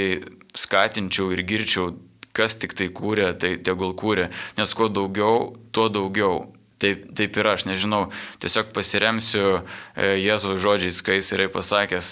[0.58, 1.94] skatinčiau ir girčiau
[2.38, 6.46] kas tik tai kūrė, tai tegul kūrė, nes kuo daugiau, tuo daugiau.
[6.78, 8.04] Taip, taip ir aš, nežinau,
[8.38, 12.12] tiesiog pasiremsiu e, Jėzaus žodžiais, kai jis yra pasakęs,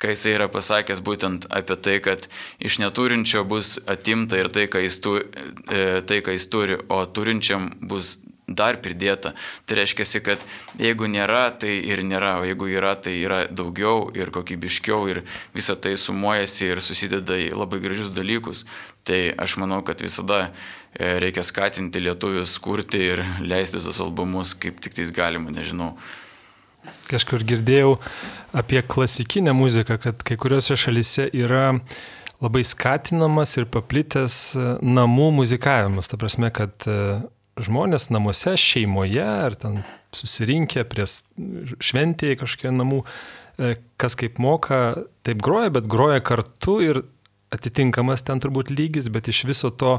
[0.00, 2.24] kai jis yra pasakęs būtent apie tai, kad
[2.56, 7.02] iš neturinčio bus atimta ir tai, ką jis, tu, e, tai, ką jis turi, o
[7.04, 8.16] turinčiam bus
[8.48, 9.34] dar pridėta.
[9.66, 10.42] Tai reiškia, kad
[10.78, 15.22] jeigu nėra, tai ir nėra, o jeigu yra, tai yra daugiau ir kokybiškiau ir
[15.54, 18.64] visa tai sumuojasi ir susideda į labai gražius dalykus.
[19.06, 24.80] Tai aš manau, kad visada e, reikia skatinti lietuvius kurti ir leisti visus albumus, kaip
[24.82, 25.94] tik tais galima, nežinau.
[27.10, 27.96] Kažkur girdėjau
[28.54, 31.72] apie klasikinę muziką, kad kai kuriuose šalise yra
[32.42, 36.10] labai skatinamas ir paplitęs e, namų muzikavimas.
[36.10, 36.98] Ta prasme, kad e,
[37.56, 39.80] žmonės namuose, šeimoje ar ten
[40.16, 43.02] susirinkę prie šventėje kažkokie namų,
[43.58, 47.02] e, kas kaip moka, taip groja, bet groja kartu ir
[47.54, 49.98] atitinkamas ten turbūt lygis, bet iš viso to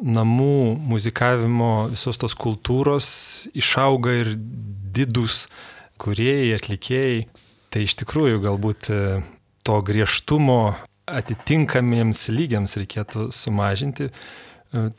[0.00, 3.08] namų muzikavimo, visos tos kultūros
[3.56, 4.34] išauga ir
[4.96, 5.46] didus
[6.00, 7.22] kuriejai, atlikėjai.
[7.72, 9.00] Tai iš tikrųjų galbūt e,
[9.66, 14.10] to griežtumo atitinkamiems lygiams reikėtų sumažinti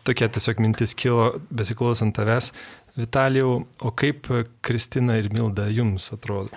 [0.08, 2.52] tokia tiesiog mintis kilo besiklausant tavęs.
[2.98, 4.30] Vitalijau, o kaip
[4.66, 6.50] Kristina ir Milda jums atrodo?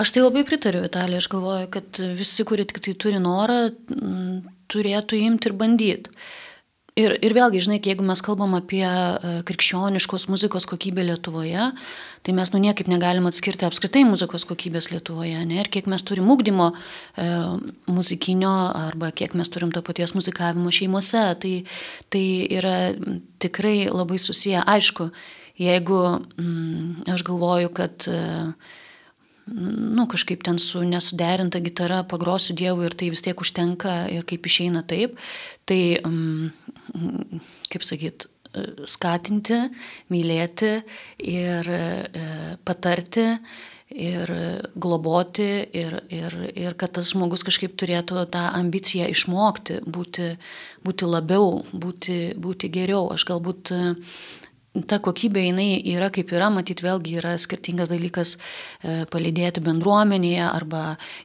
[0.00, 3.58] Aš tai labai pritariu Vitalijai, aš galvoju, kad visi, kurie tik tai turi norą,
[4.72, 6.14] turėtų imti ir bandyti.
[7.00, 11.70] Ir, ir vėlgi, žinai, jeigu mes kalbam apie e, krikščioniškos muzikos kokybę Lietuvoje,
[12.26, 15.38] tai mes nu niekaip negalim atskirti apskritai muzikos kokybės Lietuvoje.
[15.48, 15.60] Ne?
[15.62, 17.28] Ir kiek mes turim ūkdymo e,
[17.88, 21.54] muzikinio arba kiek mes turim to paties muzikavimo šeimose, tai,
[22.12, 22.24] tai
[22.58, 22.74] yra
[23.40, 24.64] tikrai labai susiję.
[24.68, 25.08] Aišku,
[25.60, 28.20] jeigu mm, aš galvoju, kad e,
[29.50, 34.46] nu, kažkaip ten su nesuderinta gitara pagrosiu Dievui ir tai vis tiek užtenka ir kaip
[34.46, 35.16] išeina taip,
[35.64, 36.76] tai, mm,
[37.70, 38.28] kaip sakyt,
[38.88, 39.60] skatinti,
[40.10, 40.72] mylėti
[41.22, 41.82] ir e,
[42.66, 43.26] patarti
[43.90, 44.30] ir
[44.78, 50.32] globoti ir, ir, ir kad tas žmogus kažkaip turėtų tą ambiciją išmokti, būti,
[50.86, 53.08] būti labiau, būti, būti geriau.
[53.14, 53.72] Aš galbūt
[54.86, 60.82] ta kokybė jinai yra kaip yra, matyt, vėlgi yra skirtingas dalykas e, palydėti bendruomenėje arba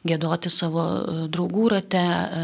[0.07, 2.41] gėdoti savo e, draugų rate e,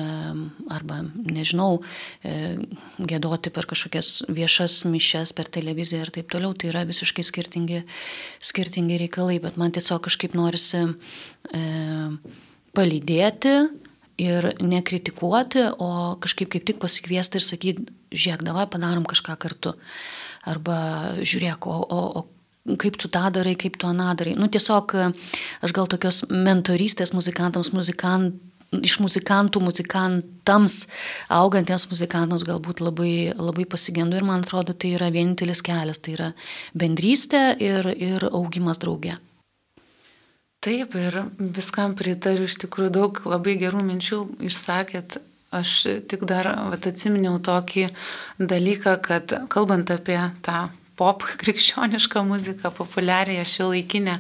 [0.72, 1.82] arba, nežinau,
[2.22, 6.54] gėdoti per kažkokias viešas mišes, per televiziją ir taip toliau.
[6.54, 7.82] Tai yra visiškai skirtingi,
[8.52, 10.84] skirtingi reikalai, bet man tiesiog kažkaip norisi
[12.78, 13.56] palydėti
[14.22, 19.76] ir nekritikuoti, o kažkaip kaip tik pasikviesti ir sakyti, žiūrėk, davai padarom kažką kartu
[20.48, 20.78] arba
[21.22, 24.36] žiūrėk, o, o, o kaip tu tą darai, kaip tu aną darai.
[24.38, 24.94] Nu, tiesiog
[25.66, 28.38] aš gal tokios mentorystės muzikantams, muzikant,
[28.72, 30.86] iš muzikantų muzikantams,
[31.32, 36.30] augantiems muzikantams galbūt labai, labai pasigendu ir man atrodo, tai yra vienintelis kelias, tai yra
[36.78, 39.18] bendrystė ir, ir augimas drauge.
[40.62, 41.24] Taip, ir
[41.58, 45.18] viskam pritariu, iš tikrųjų daug labai gerų minčių išsakėt
[45.52, 45.72] Aš
[46.08, 47.90] tik dar vat, atsiminiau tokį
[48.40, 50.70] dalyką, kad kalbant apie tą
[51.02, 54.20] pop krikščionišką muziką, populiariąją šiuolaikinę,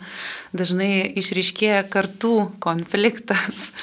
[0.57, 3.69] dažnai išryškėja kartų konfliktas.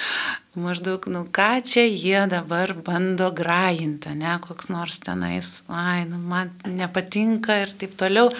[0.58, 6.50] Maždaug, nu ką čia jie dabar bando grajinti, ne, koks nors tenais, ai, nu man
[6.66, 8.32] nepatinka ir taip toliau.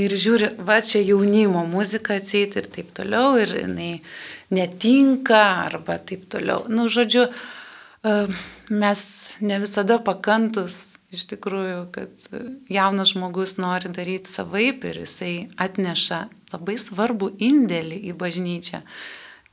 [0.00, 3.92] Ir žiūri, va čia jaunimo muzika atseit ir taip toliau, ir jinai
[4.56, 6.64] netinka arba taip toliau.
[6.72, 7.28] Nu, žodžiu,
[8.70, 9.00] mes
[9.40, 12.28] ne visada pakantus iš tikrųjų, kad
[12.72, 18.82] jaunas žmogus nori daryti savaip ir jisai atneša labai svarbų indėlį į bažnyčią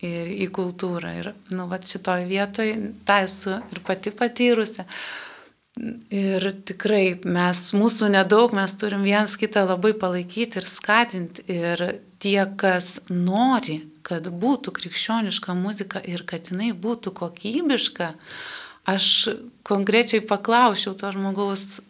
[0.03, 1.13] ir į kultūrą.
[1.21, 4.87] Ir, nu, va, šitoje vietoje tą esu ir pati patyrusi.
[6.13, 11.47] Ir tikrai mes, mūsų nedaug, mes turim vienas kitą labai palaikyti ir skatinti.
[11.49, 11.87] Ir
[12.21, 18.11] tie, kas nori kad būtų krikščioniška muzika ir kad jinai būtų kokybiška,
[18.89, 19.29] aš
[19.63, 21.81] konkrečiai paklausiau to žmogaus,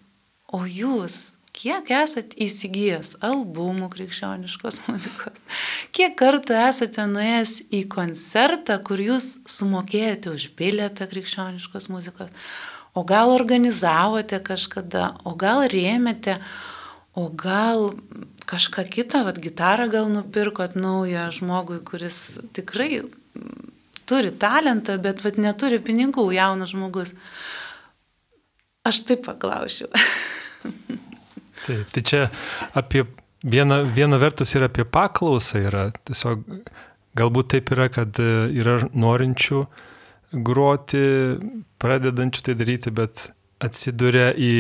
[0.53, 5.39] o jūs kiek esat įsigijęs albumų krikščioniškos muzikos,
[5.95, 12.34] kiek kartų esate nuėjęs į koncertą, kur jūs sumokėjote už bilietą krikščioniškos muzikos,
[12.93, 16.38] o gal organizavote kažkada, o gal rėmėte,
[17.17, 17.91] o gal
[18.49, 23.03] kažką kitą, vad gitarą gal nupirkot naują žmogui, kuris tikrai
[24.13, 27.15] turi talentą, bet vad neturi pinigų, jaunas žmogus.
[28.86, 29.89] Aš taip paklausiu.
[31.65, 32.23] taip, tai čia
[32.78, 33.06] apie
[33.41, 36.45] viena, viena vertus yra apie paklausą, yra tiesiog
[37.17, 39.65] galbūt taip yra, kad yra norinčių
[40.34, 41.04] groti,
[41.82, 43.28] pradedančių tai daryti, bet
[43.63, 44.54] atsiduria į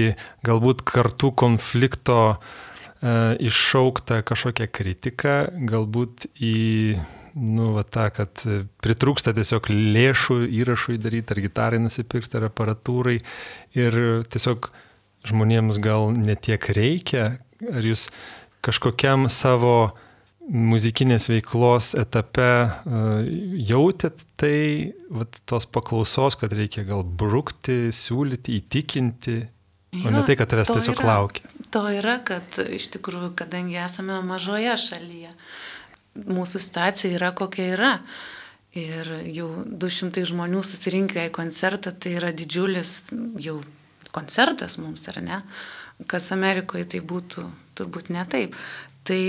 [0.45, 2.21] galbūt kartų konflikto
[3.03, 5.35] E, iššauktą kažkokią kritiką,
[5.67, 6.95] galbūt į,
[7.33, 8.43] nu, va tą, kad
[8.83, 13.19] pritrūksta tiesiog lėšų įrašui daryti, ar gitarai nusipirkti, ar aparatūrai.
[13.77, 14.69] Ir tiesiog
[15.27, 17.37] žmonėms gal netiek reikia,
[17.71, 18.09] ar jūs
[18.63, 19.93] kažkokiam savo
[20.43, 23.23] muzikinės veiklos etape uh,
[23.63, 29.37] jautėt tai, vat, tos paklausos, kad reikia gal brukti, siūlyti, įtikinti,
[30.03, 31.47] o ne tai, kad tavęs tiesiog yra, laukia.
[31.73, 35.31] To yra, kad iš tikrųjų, kadangi esame mažoje šalyje,
[36.15, 37.93] mūsų situacija yra kokia yra.
[38.73, 43.59] Ir jau 200 žmonių susirinkę į koncertą, tai yra didžiulis jau
[44.13, 45.41] koncertas mums, ar ne?
[46.09, 47.45] Kas Amerikoje tai būtų
[47.77, 48.57] turbūt ne taip.
[49.05, 49.19] Tai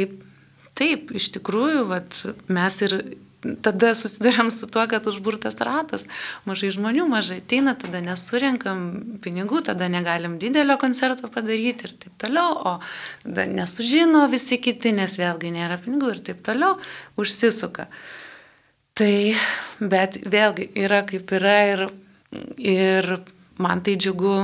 [0.79, 2.17] taip, iš tikrųjų, vat,
[2.49, 2.97] mes ir
[3.65, 6.07] tada susidurėm su tuo, kad užburtas ratas,
[6.49, 8.85] mažai žmonių, mažai ateina, tada nesurinkam
[9.25, 12.75] pinigų, tada negalim didelio koncerto padaryti ir taip toliau, o
[13.25, 16.79] nesužino visi kiti, nes vėlgi nėra pinigų ir taip toliau,
[17.21, 17.89] užsisuka.
[18.95, 19.15] Tai,
[19.81, 21.87] bet vėlgi yra kaip yra ir,
[22.63, 23.17] ir
[23.59, 24.37] man tai džiugu,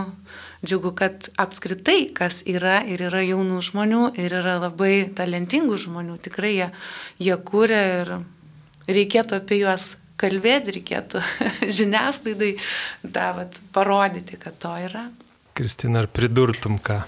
[0.66, 6.52] džiugu, kad apskritai, kas yra ir yra jaunų žmonių ir yra labai talentingų žmonių, tikrai
[6.56, 6.68] jie,
[7.22, 8.12] jie kūrė ir
[8.96, 11.22] reikėtų apie juos kalbėti, reikėtų
[11.78, 12.54] žiniasklaidai
[13.02, 15.08] davat parodyti, kad to yra.
[15.56, 17.02] Kristina, ar pridurtum ką?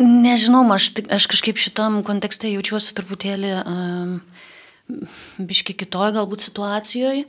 [0.00, 4.16] Nežinau, aš, aš kažkaip šitam kontekste jaučiuosi truputėlį um,
[5.38, 7.28] biški kitoj galbūt situacijoje.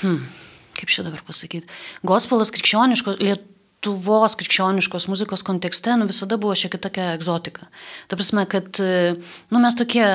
[0.00, 0.20] Hmm,
[0.78, 1.66] kaip čia dabar pasakyti?
[2.06, 7.66] Gospelas krikščioniškos, Lietuvos krikščioniškos muzikos kontekste nu, visada buvo šiek tiek tokia egzotika.
[8.06, 10.06] Ta prasme, kad nu, mes tokie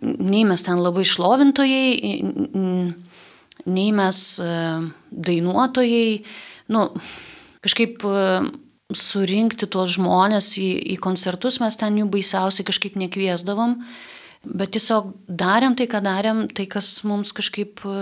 [0.00, 1.86] nei mes ten labai šlovintojai,
[3.66, 4.52] nei mes e,
[5.10, 6.22] dainuotojai,
[6.74, 6.84] nu,
[7.64, 8.22] kažkaip e,
[8.94, 13.76] surinkti tuos žmonės į, į koncertus, mes ten jų baisiausiai kažkaip nekviesdavom,
[14.46, 18.00] bet tiesiog darėm tai, ką darėm, tai kas mums kažkaip e,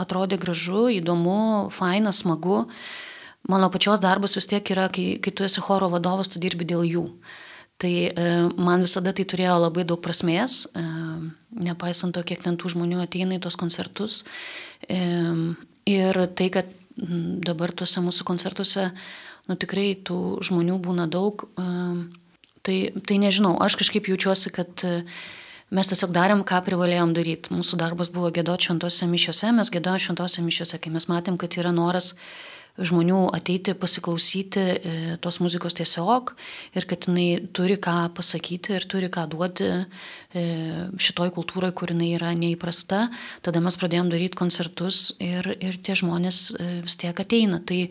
[0.00, 2.64] atrodė gražu, įdomu, faina, smagu.
[3.50, 6.86] Mano pačios darbas vis tiek yra, kai, kai tu esi choro vadovas, tu dirbi dėl
[6.86, 7.08] jų.
[7.82, 8.12] Tai e,
[8.62, 10.82] man visada tai turėjo labai daug prasmės, e,
[11.66, 14.20] nepaisant to, kiek ten tų žmonių ateina į tos koncertus.
[14.86, 15.00] E,
[15.90, 16.70] ir tai, kad
[17.42, 18.90] dabar tuose mūsų koncertuose,
[19.50, 21.42] nu tikrai tų žmonių būna daug,
[22.62, 22.76] tai,
[23.08, 24.84] tai nežinau, aš kažkaip jaučiuosi, kad
[25.72, 27.54] mes tiesiog darėm, ką privalėjom daryti.
[27.56, 31.72] Mūsų darbas buvo gėdoti šventose mišiuose, mes gėdojom šventose mišiuose, kai mes matėm, kad yra
[31.74, 32.12] noras
[32.80, 36.32] žmonių ateiti pasiklausyti e, tos muzikos tiesiog
[36.78, 39.82] ir kad jinai turi ką pasakyti ir turi ką duoti e,
[40.96, 43.04] šitoj kultūroje, kur jinai yra neįprasta.
[43.44, 47.60] Tada mes pradėjom daryti koncertus ir, ir tie žmonės e, vis tiek ateina.
[47.60, 47.84] Tai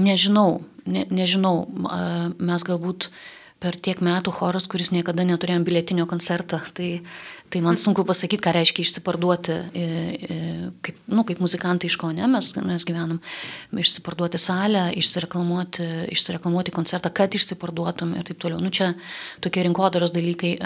[0.00, 1.66] nežinau, ne, nežinau,
[2.40, 3.10] mes galbūt
[3.62, 6.58] per tiek metų choras, kuris niekada neturėjom biletinio koncerto.
[6.74, 6.88] Tai,
[7.52, 10.36] tai man sunku pasakyti, ką reiškia išsiparduoti, e, e,
[10.84, 13.20] kaip, nu, kaip muzikantai iš ko, ne, mes, mes gyvenam,
[13.76, 18.60] išsiparduoti salę, išsireklamuoti, išsireklamuoti koncertą, kad išsiparduotum ir taip toliau.
[18.62, 18.94] Nu, čia
[19.44, 20.56] tokie rinkodaros dalykai.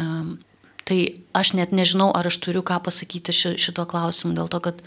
[0.87, 0.99] Tai
[1.35, 4.85] aš net nežinau, ar aš turiu ką pasakyti šituo klausimu, dėl to, kad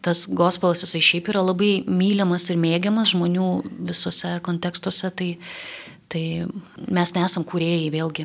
[0.00, 3.50] tas gospelas jisai šiaip yra labai myliamas ir mėgiamas žmonių
[3.90, 5.34] visose kontekstuose, tai
[6.08, 6.22] Tai
[6.88, 8.24] mes nesam kūrėjai vėlgi.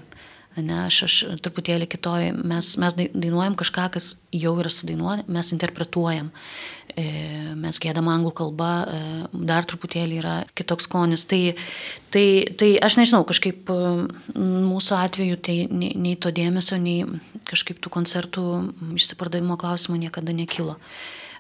[0.54, 6.30] Ne, aš, aš truputėlį kitoj, mes, mes dainuojam kažką, kas jau yra sudainuota, mes interpretuojam,
[6.94, 7.06] e,
[7.58, 9.00] mes gėdam anglų kalbą, e,
[9.50, 11.26] dar truputėlį yra kitoks skonis.
[11.26, 11.42] Tai,
[12.14, 12.26] tai,
[12.60, 13.74] tai aš nežinau, kažkaip
[14.38, 17.02] mūsų atveju tai nei, nei to dėmesio, nei
[17.50, 18.48] kažkaip tų koncertų
[18.94, 20.78] išsipardavimo klausimų niekada nekilo.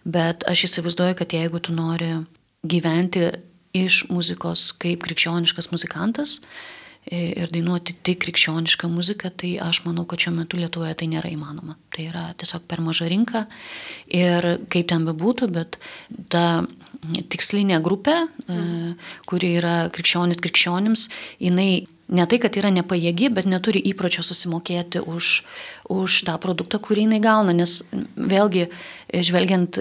[0.09, 2.15] Bet aš įsivaizduoju, kad jeigu tu nori
[2.65, 3.29] gyventi
[3.77, 10.23] iš muzikos kaip krikščioniškas muzikantas e, ir dainuoti tik krikščionišką muziką, tai aš manau, kad
[10.23, 11.75] šiuo metu Lietuvoje tai nėra įmanoma.
[11.93, 13.45] Tai yra tiesiog per maža rinka
[14.07, 15.79] ir kaip ten bebūtų, bet
[16.31, 16.63] ta
[17.03, 18.15] tikslinė grupė,
[18.47, 18.93] mm.
[19.27, 21.09] kuri yra krikščionis krikščionims,
[21.43, 25.43] jinai ne tai, kad yra nepajėgi, bet neturi įpročio susimokėti už,
[25.91, 27.55] už tą produktą, kurį jinai gauna.
[27.55, 27.79] Nes
[28.19, 28.67] vėlgi,
[29.13, 29.79] žvelgiant,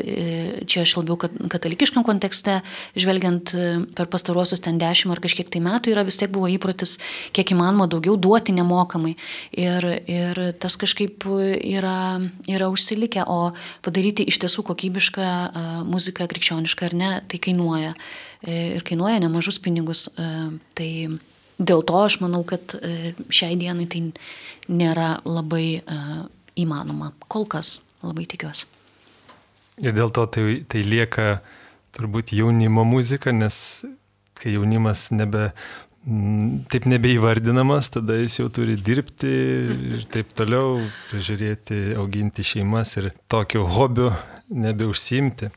[0.70, 2.60] čia aš labiau katalikiškam kontekste,
[2.98, 3.54] žvelgiant
[3.96, 6.98] per pastaruosius ten dešimt ar kažkiek tai metų, yra vis tiek buvo įprotis,
[7.34, 9.16] kiek įmanoma daugiau duoti nemokamai.
[9.58, 15.32] Ir, ir tas kažkaip yra, yra užsilikę, o padaryti iš tiesų kokybišką
[15.90, 17.96] muziką, krikščionišką ar ne, tai kainuoja.
[18.42, 20.08] Ir kainuoja nemažus pinigus.
[20.74, 20.90] Tai
[21.62, 24.00] Dėl to aš manau, kad e, šiai dienai tai
[24.72, 26.22] nėra labai uh,
[26.58, 27.12] įmanoma.
[27.30, 28.68] Kol kas labai tikiuosi.
[29.82, 31.40] Ir dėl to tai, tai lieka
[31.96, 33.56] turbūt jaunimo muzika, nes
[34.38, 35.50] kai jaunimas nebe,
[36.72, 39.32] taip nebeįvardinamas, tada jis jau turi dirbti
[39.94, 44.10] ir taip toliau, prižiūrėti, auginti šeimas ir tokiu hobiu
[44.52, 45.52] nebeužsimti.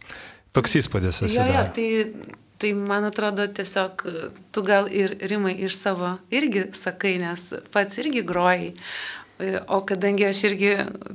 [0.55, 1.51] Toks įspūdis susidaro.
[1.51, 4.01] Ja, ja, tai tai man atrodo tiesiog
[4.51, 8.71] tu gal ir rimai iš savo irgi sakai, nes pats irgi grojai.
[9.69, 10.71] O kadangi aš irgi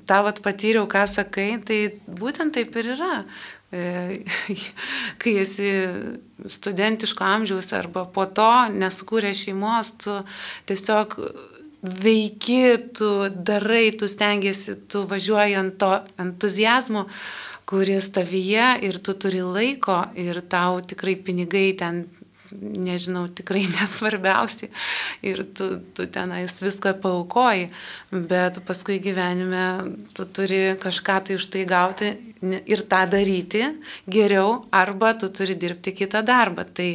[0.07, 3.17] tavat patyriau, ką sakai, tai būtent taip ir yra.
[5.21, 5.73] Kai esi
[6.47, 10.21] studentiško amžiaus arba po to nesukūrė šeimos, tu
[10.71, 11.19] tiesiog
[11.81, 12.63] veiki,
[12.95, 17.09] tu darai, tu stengiasi, tu važiuoji ant to entuzijazmo,
[17.71, 22.05] kuris tavyje ir tu turi laiko ir tau tikrai pinigai ten
[22.61, 24.71] nežinau, tikrai nesvarbiausi
[25.27, 27.69] ir tu, tu tenais viską paukoji,
[28.11, 29.67] bet paskui gyvenime
[30.17, 32.11] tu turi kažką tai už tai gauti
[32.43, 33.67] ir tą daryti
[34.09, 36.65] geriau, arba tu turi dirbti kitą darbą.
[36.75, 36.91] Tai,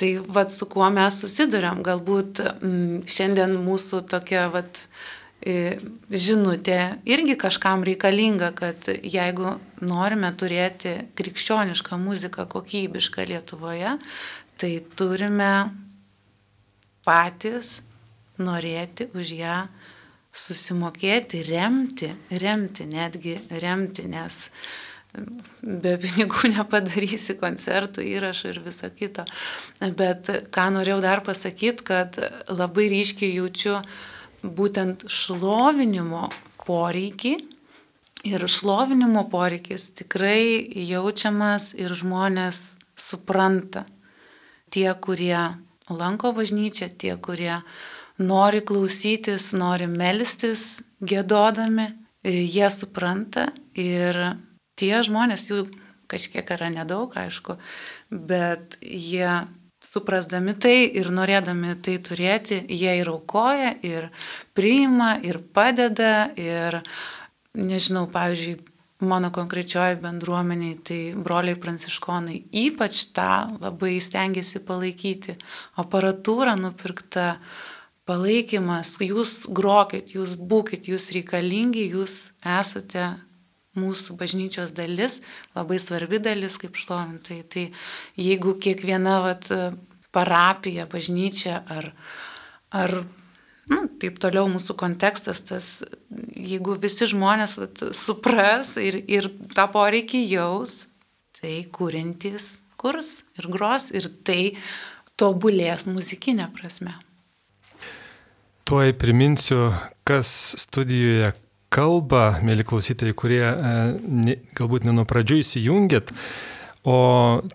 [0.00, 4.86] tai vad su kuo mes susidurėm, galbūt m, mm, šiandien mūsų tokia vad
[5.40, 13.96] žinutė irgi kažkam reikalinga, kad jeigu norime turėti krikščionišką muziką kokybišką Lietuvoje,
[14.60, 15.70] tai turime
[17.06, 17.80] patys
[18.40, 19.56] norėti už ją
[20.30, 24.50] susimokėti, remti, remti, netgi remti, nes
[25.62, 29.24] be pinigų nepadarysi koncertų, įrašų ir viso kito.
[29.80, 32.20] Bet ką norėjau dar pasakyti, kad
[32.52, 33.80] labai ryškiai jaučiu
[34.42, 36.28] būtent šlovinimo
[36.66, 37.34] poreikį.
[38.28, 40.60] Ir šlovinimo poreikis tikrai
[40.90, 43.86] jaučiamas ir žmonės supranta
[44.70, 45.56] tie, kurie
[45.88, 47.62] lanko bažnyčią, tie, kurie
[48.20, 51.88] nori klausytis, nori melstis, gėdodami,
[52.24, 54.18] jie supranta ir
[54.76, 55.64] tie žmonės, jų
[56.10, 57.56] kažkiek yra nedaug, aišku,
[58.10, 59.30] bet jie
[59.90, 64.10] suprasdami tai ir norėdami tai turėti, jie ir aukoja, ir
[64.54, 66.80] priima, ir padeda, ir,
[67.58, 68.58] nežinau, pavyzdžiui,
[69.00, 75.38] mano konkrečioji bendruomeniai, tai broliai pranciškonai ypač tą labai stengiasi palaikyti.
[75.80, 77.38] Aparatūra nupirkta,
[78.08, 83.08] palaikymas, jūs grokit, jūs būkit, jūs reikalingi, jūs esate
[83.78, 85.20] mūsų bažnyčios dalis,
[85.54, 87.40] labai svarbi dalis kaip šlovintai.
[87.50, 87.66] Tai
[88.18, 89.50] jeigu kiekviena vat,
[90.14, 91.90] parapija, bažnyčia ar,
[92.74, 92.94] ar
[93.70, 95.68] nu, taip toliau mūsų kontekstas, tas,
[96.34, 100.84] jeigu visi žmonės vat, supras ir, ir tą poreikį jaus,
[101.40, 104.56] tai kūrintys kurs ir gros ir tai
[105.20, 106.96] tobulės muzikinė prasme.
[108.70, 109.72] Tuoj priminsiu,
[110.06, 110.28] kas
[110.62, 111.32] studijoje
[111.70, 116.14] kalba, mėly klausytojai, kurie e, ne, galbūt ne nuo pradžių įsijungėt.
[116.88, 116.96] O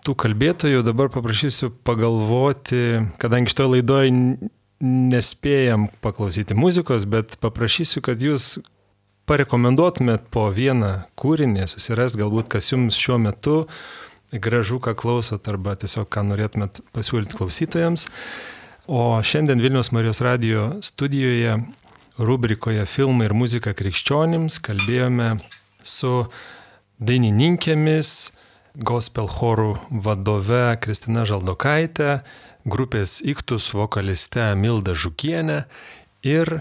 [0.06, 4.12] tų kalbėtojų dabar paprašysiu pagalvoti, kadangi šitoje laidoje
[4.86, 8.56] nespėjam paklausyti muzikos, bet paprašysiu, kad jūs
[9.26, 13.56] parekomenduotumėt po vieną kūrinį, susirast galbūt, kas jums šiuo metu
[14.30, 18.06] gražu, ką klausot, arba tiesiog ką norėtumėt pasiūlyti klausytojams.
[18.86, 21.58] O šiandien Vilnius Marijos radio studijoje
[22.18, 25.36] rubrikoje Filmai ir muzika krikščionims kalbėjome
[25.84, 26.26] su
[26.96, 28.12] dainininkėmis,
[28.76, 32.20] gospel chorų vadove Kristina Žaldokaitė,
[32.68, 35.64] grupės Iktus vokaliste Milda Žukienė
[36.26, 36.60] ir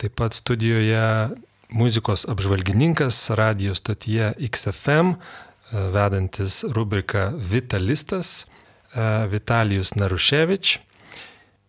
[0.00, 1.32] taip pat studijoje
[1.72, 10.78] muzikos apžvalgininkas radio stotyje XFM, e, vedantis rubriką Vitalistas e, Vitalijus Naruševič.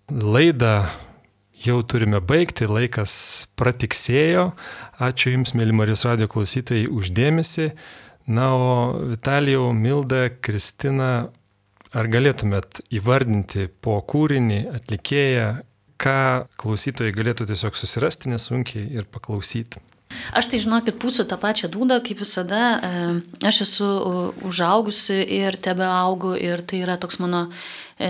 [0.10, 0.84] Laidą
[1.68, 3.14] jau turime baigti, laikas
[3.59, 4.49] pratiksėjo.
[5.03, 7.72] Ačiū Jums, mėly Marijos radio klausytojai, uždėmesi.
[8.28, 8.74] Na, o
[9.11, 11.30] Vitalijau, Milda, Kristina,
[11.93, 15.49] Ar galėtumėt įvardinti po kūrinį atlikėją,
[16.01, 16.20] ką
[16.57, 19.82] klausytojai galėtų tiesiog susirasti nesunkiai ir paklausyti?
[20.34, 22.64] Aš tai žinokit, pūsiu tą pačią dūdą, kaip visada.
[23.45, 23.89] Aš esu
[24.45, 27.45] užaugusi ir tebe augu ir tai yra toks mano
[27.97, 28.09] e,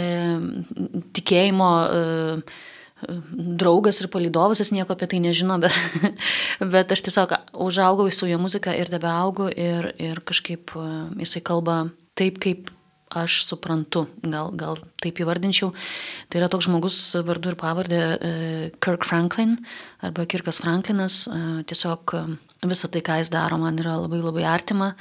[1.16, 2.01] tikėjimo e,
[3.34, 5.76] draugas ir palidovas, jis nieko apie tai nežino, bet,
[6.76, 7.36] bet aš tiesiog
[7.66, 10.88] užaugau su jo muzika ir tebe augu ir, ir kažkaip e,
[11.24, 11.84] jisai kalba
[12.20, 12.72] taip, kaip
[13.14, 15.70] aš suprantu, gal, gal taip įvardinčiau.
[16.30, 18.32] Tai yra toks žmogus vardu ir pavardė e,
[18.82, 19.60] Kirk Franklin
[20.01, 21.24] arba Kirkas Franklinas.
[21.30, 22.16] E, tiesiog
[22.66, 24.93] visą tai, ką jis daro, man yra labai labai artima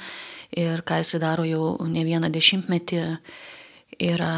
[0.53, 3.01] ir ką jis daro jau ne vieną dešimtmetį,
[4.03, 4.33] yra,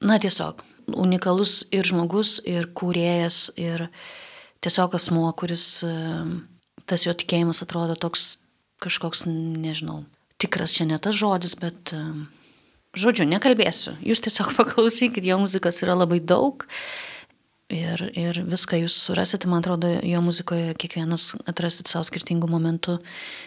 [0.00, 3.88] na tiesiog, unikalus ir žmogus, ir kūrėjas, ir
[4.64, 5.84] tiesiog asmo, kuris
[6.86, 8.38] tas jo tikėjimas atrodo toks
[8.82, 10.02] kažkoks, nežinau,
[10.42, 11.94] tikras čia ne tas žodis, bet
[12.92, 13.94] Žodžiu, nekalbėsiu.
[14.04, 16.66] Jūs tiesiog paklausykit, jo muzikos yra labai daug.
[17.72, 22.98] Ir, ir viską jūs surasite, man atrodo, jo muzikoje kiekvienas atrasit savo skirtingų momentų,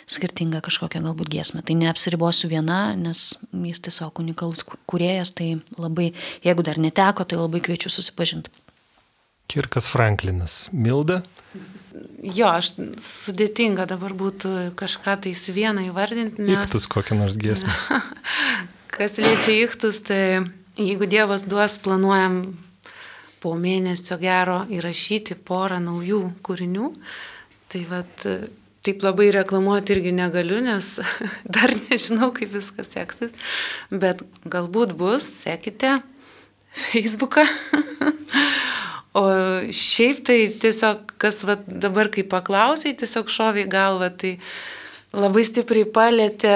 [0.10, 1.62] skirtingą kažkokią galbūt giesmę.
[1.66, 6.10] Tai neapsiribosiu viena, nes jis tiesiog unikalus kuriejas, tai labai,
[6.46, 8.50] jeigu dar neteko, tai labai kviečiu susipažinti.
[9.52, 10.58] Kirkas Franklinas.
[10.74, 11.22] Milda?
[12.26, 12.74] Jo, aš
[13.06, 16.42] sudėtinga dabar būtų kažką tais vieną įvardinti.
[16.50, 16.66] Nes...
[16.66, 17.72] Iktus kokią nors giesmę.
[18.96, 20.48] Kas liečia iktus, tai
[20.80, 22.56] jeigu Dievas duos, planuojam
[23.46, 26.92] po mėnesio gero įrašyti porą naujų kūrinių.
[27.70, 28.26] Tai vad,
[28.86, 30.96] taip labai reklamuoti irgi negaliu, nes
[31.56, 33.34] dar nežinau, kaip viskas seksis,
[33.92, 36.00] bet galbūt bus, sekite
[36.88, 37.46] Facebooką.
[39.16, 39.22] O
[39.72, 44.34] šiaip tai tiesiog, kas va, dabar kai paklausai, tiesiog šoviai galva, tai
[45.16, 46.56] labai stipriai palėtė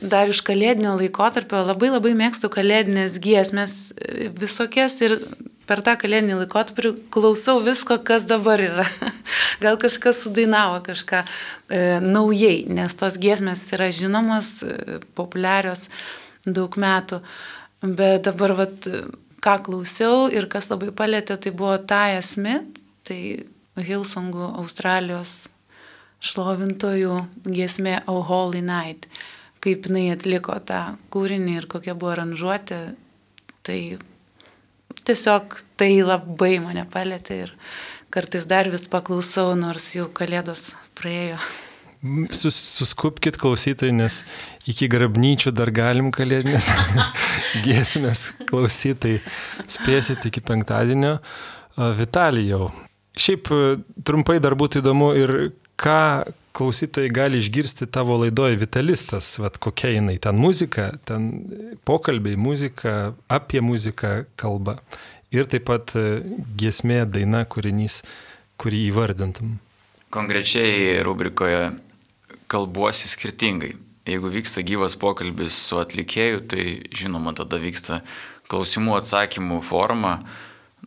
[0.00, 3.74] dar iš kalėdinio laikotarpio, labai labai mėgstu kalėdinės giesmės
[4.40, 5.18] visokias ir
[5.70, 8.86] per tą kalėdinį laikotarpį klausau visko, kas dabar yra.
[9.62, 15.86] Gal kažkas sudainavo kažką e, naujai, nes tos giesmės yra žinomos, e, populiarios
[16.42, 17.20] daug metų.
[17.86, 18.90] Bet dabar, vat,
[19.40, 23.46] ką klausiau ir kas labai palėtė, tai buvo Taja Smith, tai
[23.78, 25.46] Hilsongų Australijos
[26.20, 27.14] šlovintojų
[27.46, 29.06] giesmė Oh Holy Night.
[29.60, 32.80] Kaip jinai atliko tą kūrinį ir kokia buvo aranžuotė,
[33.64, 33.80] tai
[35.04, 37.56] tiesiog tai labai mane palėtė ir
[38.12, 41.38] kartais dar vis paklausau, nors jau kalėdos praėjo.
[42.32, 44.22] Sus, suskupkite klausytojai, nes
[44.70, 46.70] iki grabnyčių dar galim kalėdinės
[47.66, 49.18] giesmės klausytai.
[49.68, 51.18] Spėsit iki penktadienio.
[51.76, 52.70] Vitalijau.
[53.20, 53.50] Šiaip
[54.06, 55.34] trumpai dar būtų įdomu ir
[55.80, 56.00] ką
[56.52, 61.30] klausytojai gali išgirsti tavo laidoje Vitalistas, vat kokia jinai ten muzika, ten
[61.84, 64.80] pokalbiai, muzika, apie muziką kalba.
[65.30, 66.22] Ir taip pat e,
[66.58, 68.00] giesmė, daina, kūrinys,
[68.58, 69.54] kurį įvardintum.
[70.10, 71.70] Konkrečiai rubrikoje
[72.50, 73.76] kalbuosi skirtingai.
[74.10, 78.00] Jeigu vyksta gyvas pokalbis su atlikėju, tai žinoma, tada vyksta
[78.50, 80.16] klausimų atsakymų forma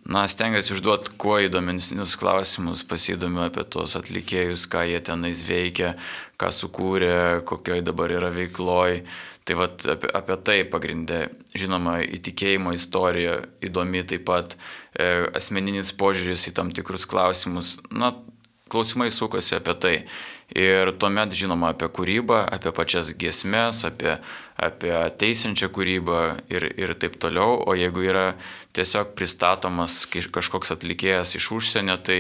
[0.06, 5.94] na, stengiuosi užduoti kuo įdomesnius klausimus, pasidomiu apie tos atlikėjus, ką jie tenais veikia,
[6.42, 9.04] ką sukūrė, kokioj dabar yra veikloj.
[9.44, 11.26] Tai vat, apie, apie tai pagrindė,
[11.60, 14.56] žinoma, įtikėjimo istorija įdomi taip pat,
[14.96, 17.76] e, asmeninis požiūris į tam tikrus klausimus.
[17.92, 18.14] Na,
[18.72, 19.98] klausimai sukosi apie tai.
[20.54, 24.20] Ir tuomet, žinoma, apie kūrybą, apie pačias giesmės, apie,
[24.58, 26.20] apie teisinčią kūrybą
[26.54, 27.58] ir, ir taip toliau.
[27.66, 28.34] O jeigu yra
[28.78, 32.20] tiesiog pristatomas kažkoks atlikėjas iš užsienio, tai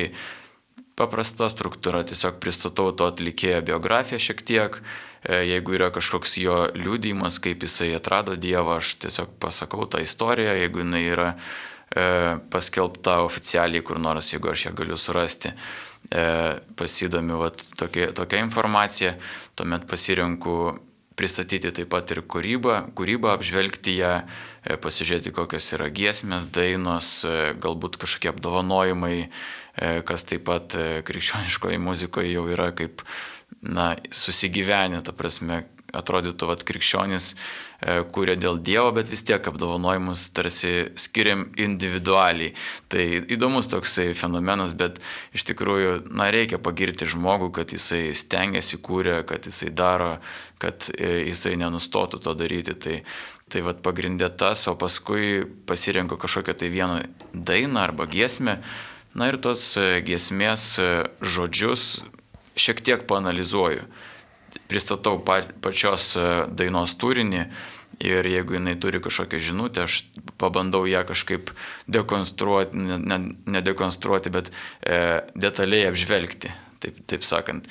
[1.00, 4.80] paprasta struktūra, tiesiog pristatau to atlikėjo biografiją šiek tiek.
[5.24, 10.58] E, jeigu yra kažkoks jo liūdėjimas, kaip jisai atrado Dievą, aš tiesiog pasakau tą istoriją,
[10.60, 12.06] jeigu jinai yra e,
[12.54, 16.26] paskelbta oficialiai kur nors, jeigu aš ją galiu surasti e,
[16.78, 19.16] pasidomiu vat, tokia, tokia informacija,
[19.56, 20.58] tuomet pasirenku
[21.16, 24.14] pristatyti taip pat ir kūrybą, kūrybą apžvelgti ją,
[24.66, 31.80] e, pasižiūrėti, kokios yra giesmės, dainos, e, galbūt kažkokie apdovanojimai, e, kas taip pat krikščioniškoje
[31.82, 33.06] muzikoje jau yra kaip
[33.62, 40.26] na, susigyvenę, ta prasme, atrodytų, kad krikščionis e, kūrė dėl Dievo, bet vis tiek apdovanojimus
[40.36, 42.54] tarsi skiriam individualiai.
[42.92, 45.00] Tai įdomus toksai fenomenas, bet
[45.38, 50.16] iš tikrųjų, na, reikia pagirti žmogų, kad jisai stengiasi kūrė, kad jisai daro,
[50.62, 52.74] kad e, jisai nenustotų to daryti.
[52.74, 52.98] Tai,
[53.54, 58.58] tai vad pagrindė tas, o paskui pasirenku kažkokią tai vieną dainą arba giesmę.
[59.14, 60.72] Na ir tos e, giesmės
[61.22, 62.02] žodžius
[62.58, 63.86] šiek tiek panalizuoju
[64.74, 67.46] pristatau pa, pačios e, dainos turinį
[68.02, 70.00] ir jeigu jinai turi kažkokią žinutę, aš
[70.42, 71.52] pabandau ją kažkaip
[71.86, 73.62] dekonstruoti, ne, ne, ne
[74.34, 74.50] bet
[74.82, 76.52] e, detaliai apžvelgti,
[76.82, 77.70] taip, taip sakant.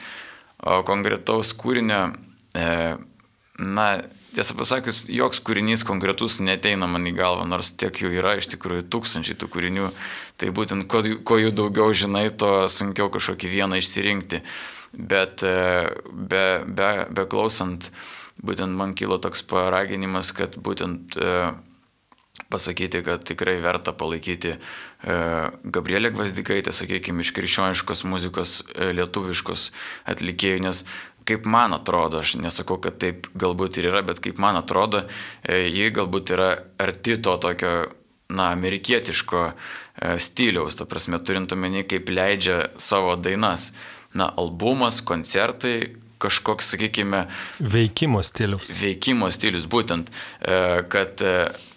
[0.63, 2.13] O konkretaus kūrinio,
[2.55, 2.67] e,
[3.59, 3.89] na,
[4.37, 8.87] tiesą pasakius, joks kūrinys konkretus neteina man į galvą, nors tiek jų yra iš tikrųjų
[8.95, 9.91] tūkstančiai tų kūrinių,
[10.39, 14.45] tai būtent kuo, kuo jų daugiau žinai, to sunkiau kažkokį vieną išsirinkti
[14.93, 17.91] bet e, be, be, be klausant,
[18.43, 21.53] būtent man kilo toks paraginimas, kad būtent e,
[22.53, 24.59] pasakyti, kad tikrai verta palaikyti e,
[25.65, 29.71] Gabrielė Gvazdikaitė, sakykime, iš krikščioniškos muzikos lietuviškos
[30.13, 30.85] atlikėjų, nes
[31.29, 35.05] kaip man atrodo, aš nesakau, kad taip galbūt ir yra, bet kaip man atrodo,
[35.47, 36.49] ji galbūt yra
[36.83, 37.77] arti to tokio,
[38.33, 39.45] na, amerikietiško
[40.19, 43.71] stiliaus, ta prasme, turint omeny, kaip leidžia savo dainas
[44.15, 45.77] na, albumas, koncertai,
[46.23, 47.27] kažkoks, sakykime,
[47.59, 48.75] veikimo stilius.
[48.79, 51.37] Veikimo stilius, būtent, e, kad e,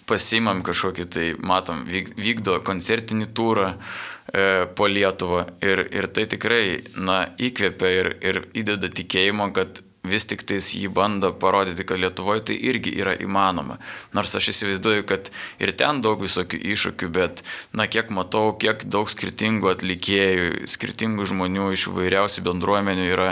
[0.10, 5.46] pasimam kažkokį tai, matom, vykdo koncertinį turą, e, po Lietuvą.
[5.66, 6.66] Ir, ir tai tikrai,
[6.98, 9.82] na, įkvepia ir, ir įdeda tikėjimo, kad
[10.12, 13.78] vis tik tais jį bando parodyti, kad Lietuvoje tai irgi yra įmanoma.
[14.16, 15.32] Nors aš įsivaizduoju, kad
[15.62, 17.46] ir ten daug visokių iššūkių, bet,
[17.76, 23.32] na, kiek matau, kiek daug skirtingų atlikėjų, skirtingų žmonių iš vairiausių bendruomenių yra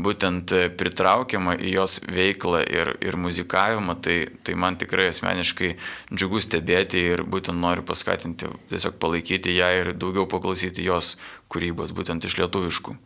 [0.00, 5.74] būtent pritraukiama į jos veiklą ir, ir muzikavimą, tai, tai man tikrai asmeniškai
[6.12, 11.16] džiugu stebėti ir būtent noriu paskatinti, tiesiog palaikyti ją ir daugiau paklausyti jos
[11.52, 12.96] kūrybos, būtent iš lietuviškų.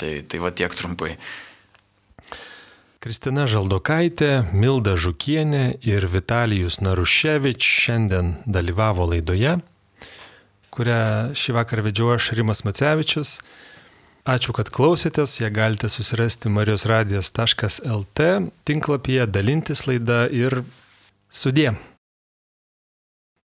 [0.00, 1.14] Tai, tai va tiek trumpai.
[3.00, 9.54] Kristina Žaldokaitė, Milda Žukienė ir Vitalijus Naruševič šiandien dalyvavo laidoje,
[10.74, 11.00] kurią
[11.32, 13.38] šį vakarą vedžiau aš Rimas Macevičius.
[14.28, 18.26] Ačiū, kad klausėtės, ją galite susirasti marijosradijas.lt
[18.68, 20.60] tinklapyje, dalintis laidą ir
[21.32, 21.72] sudė.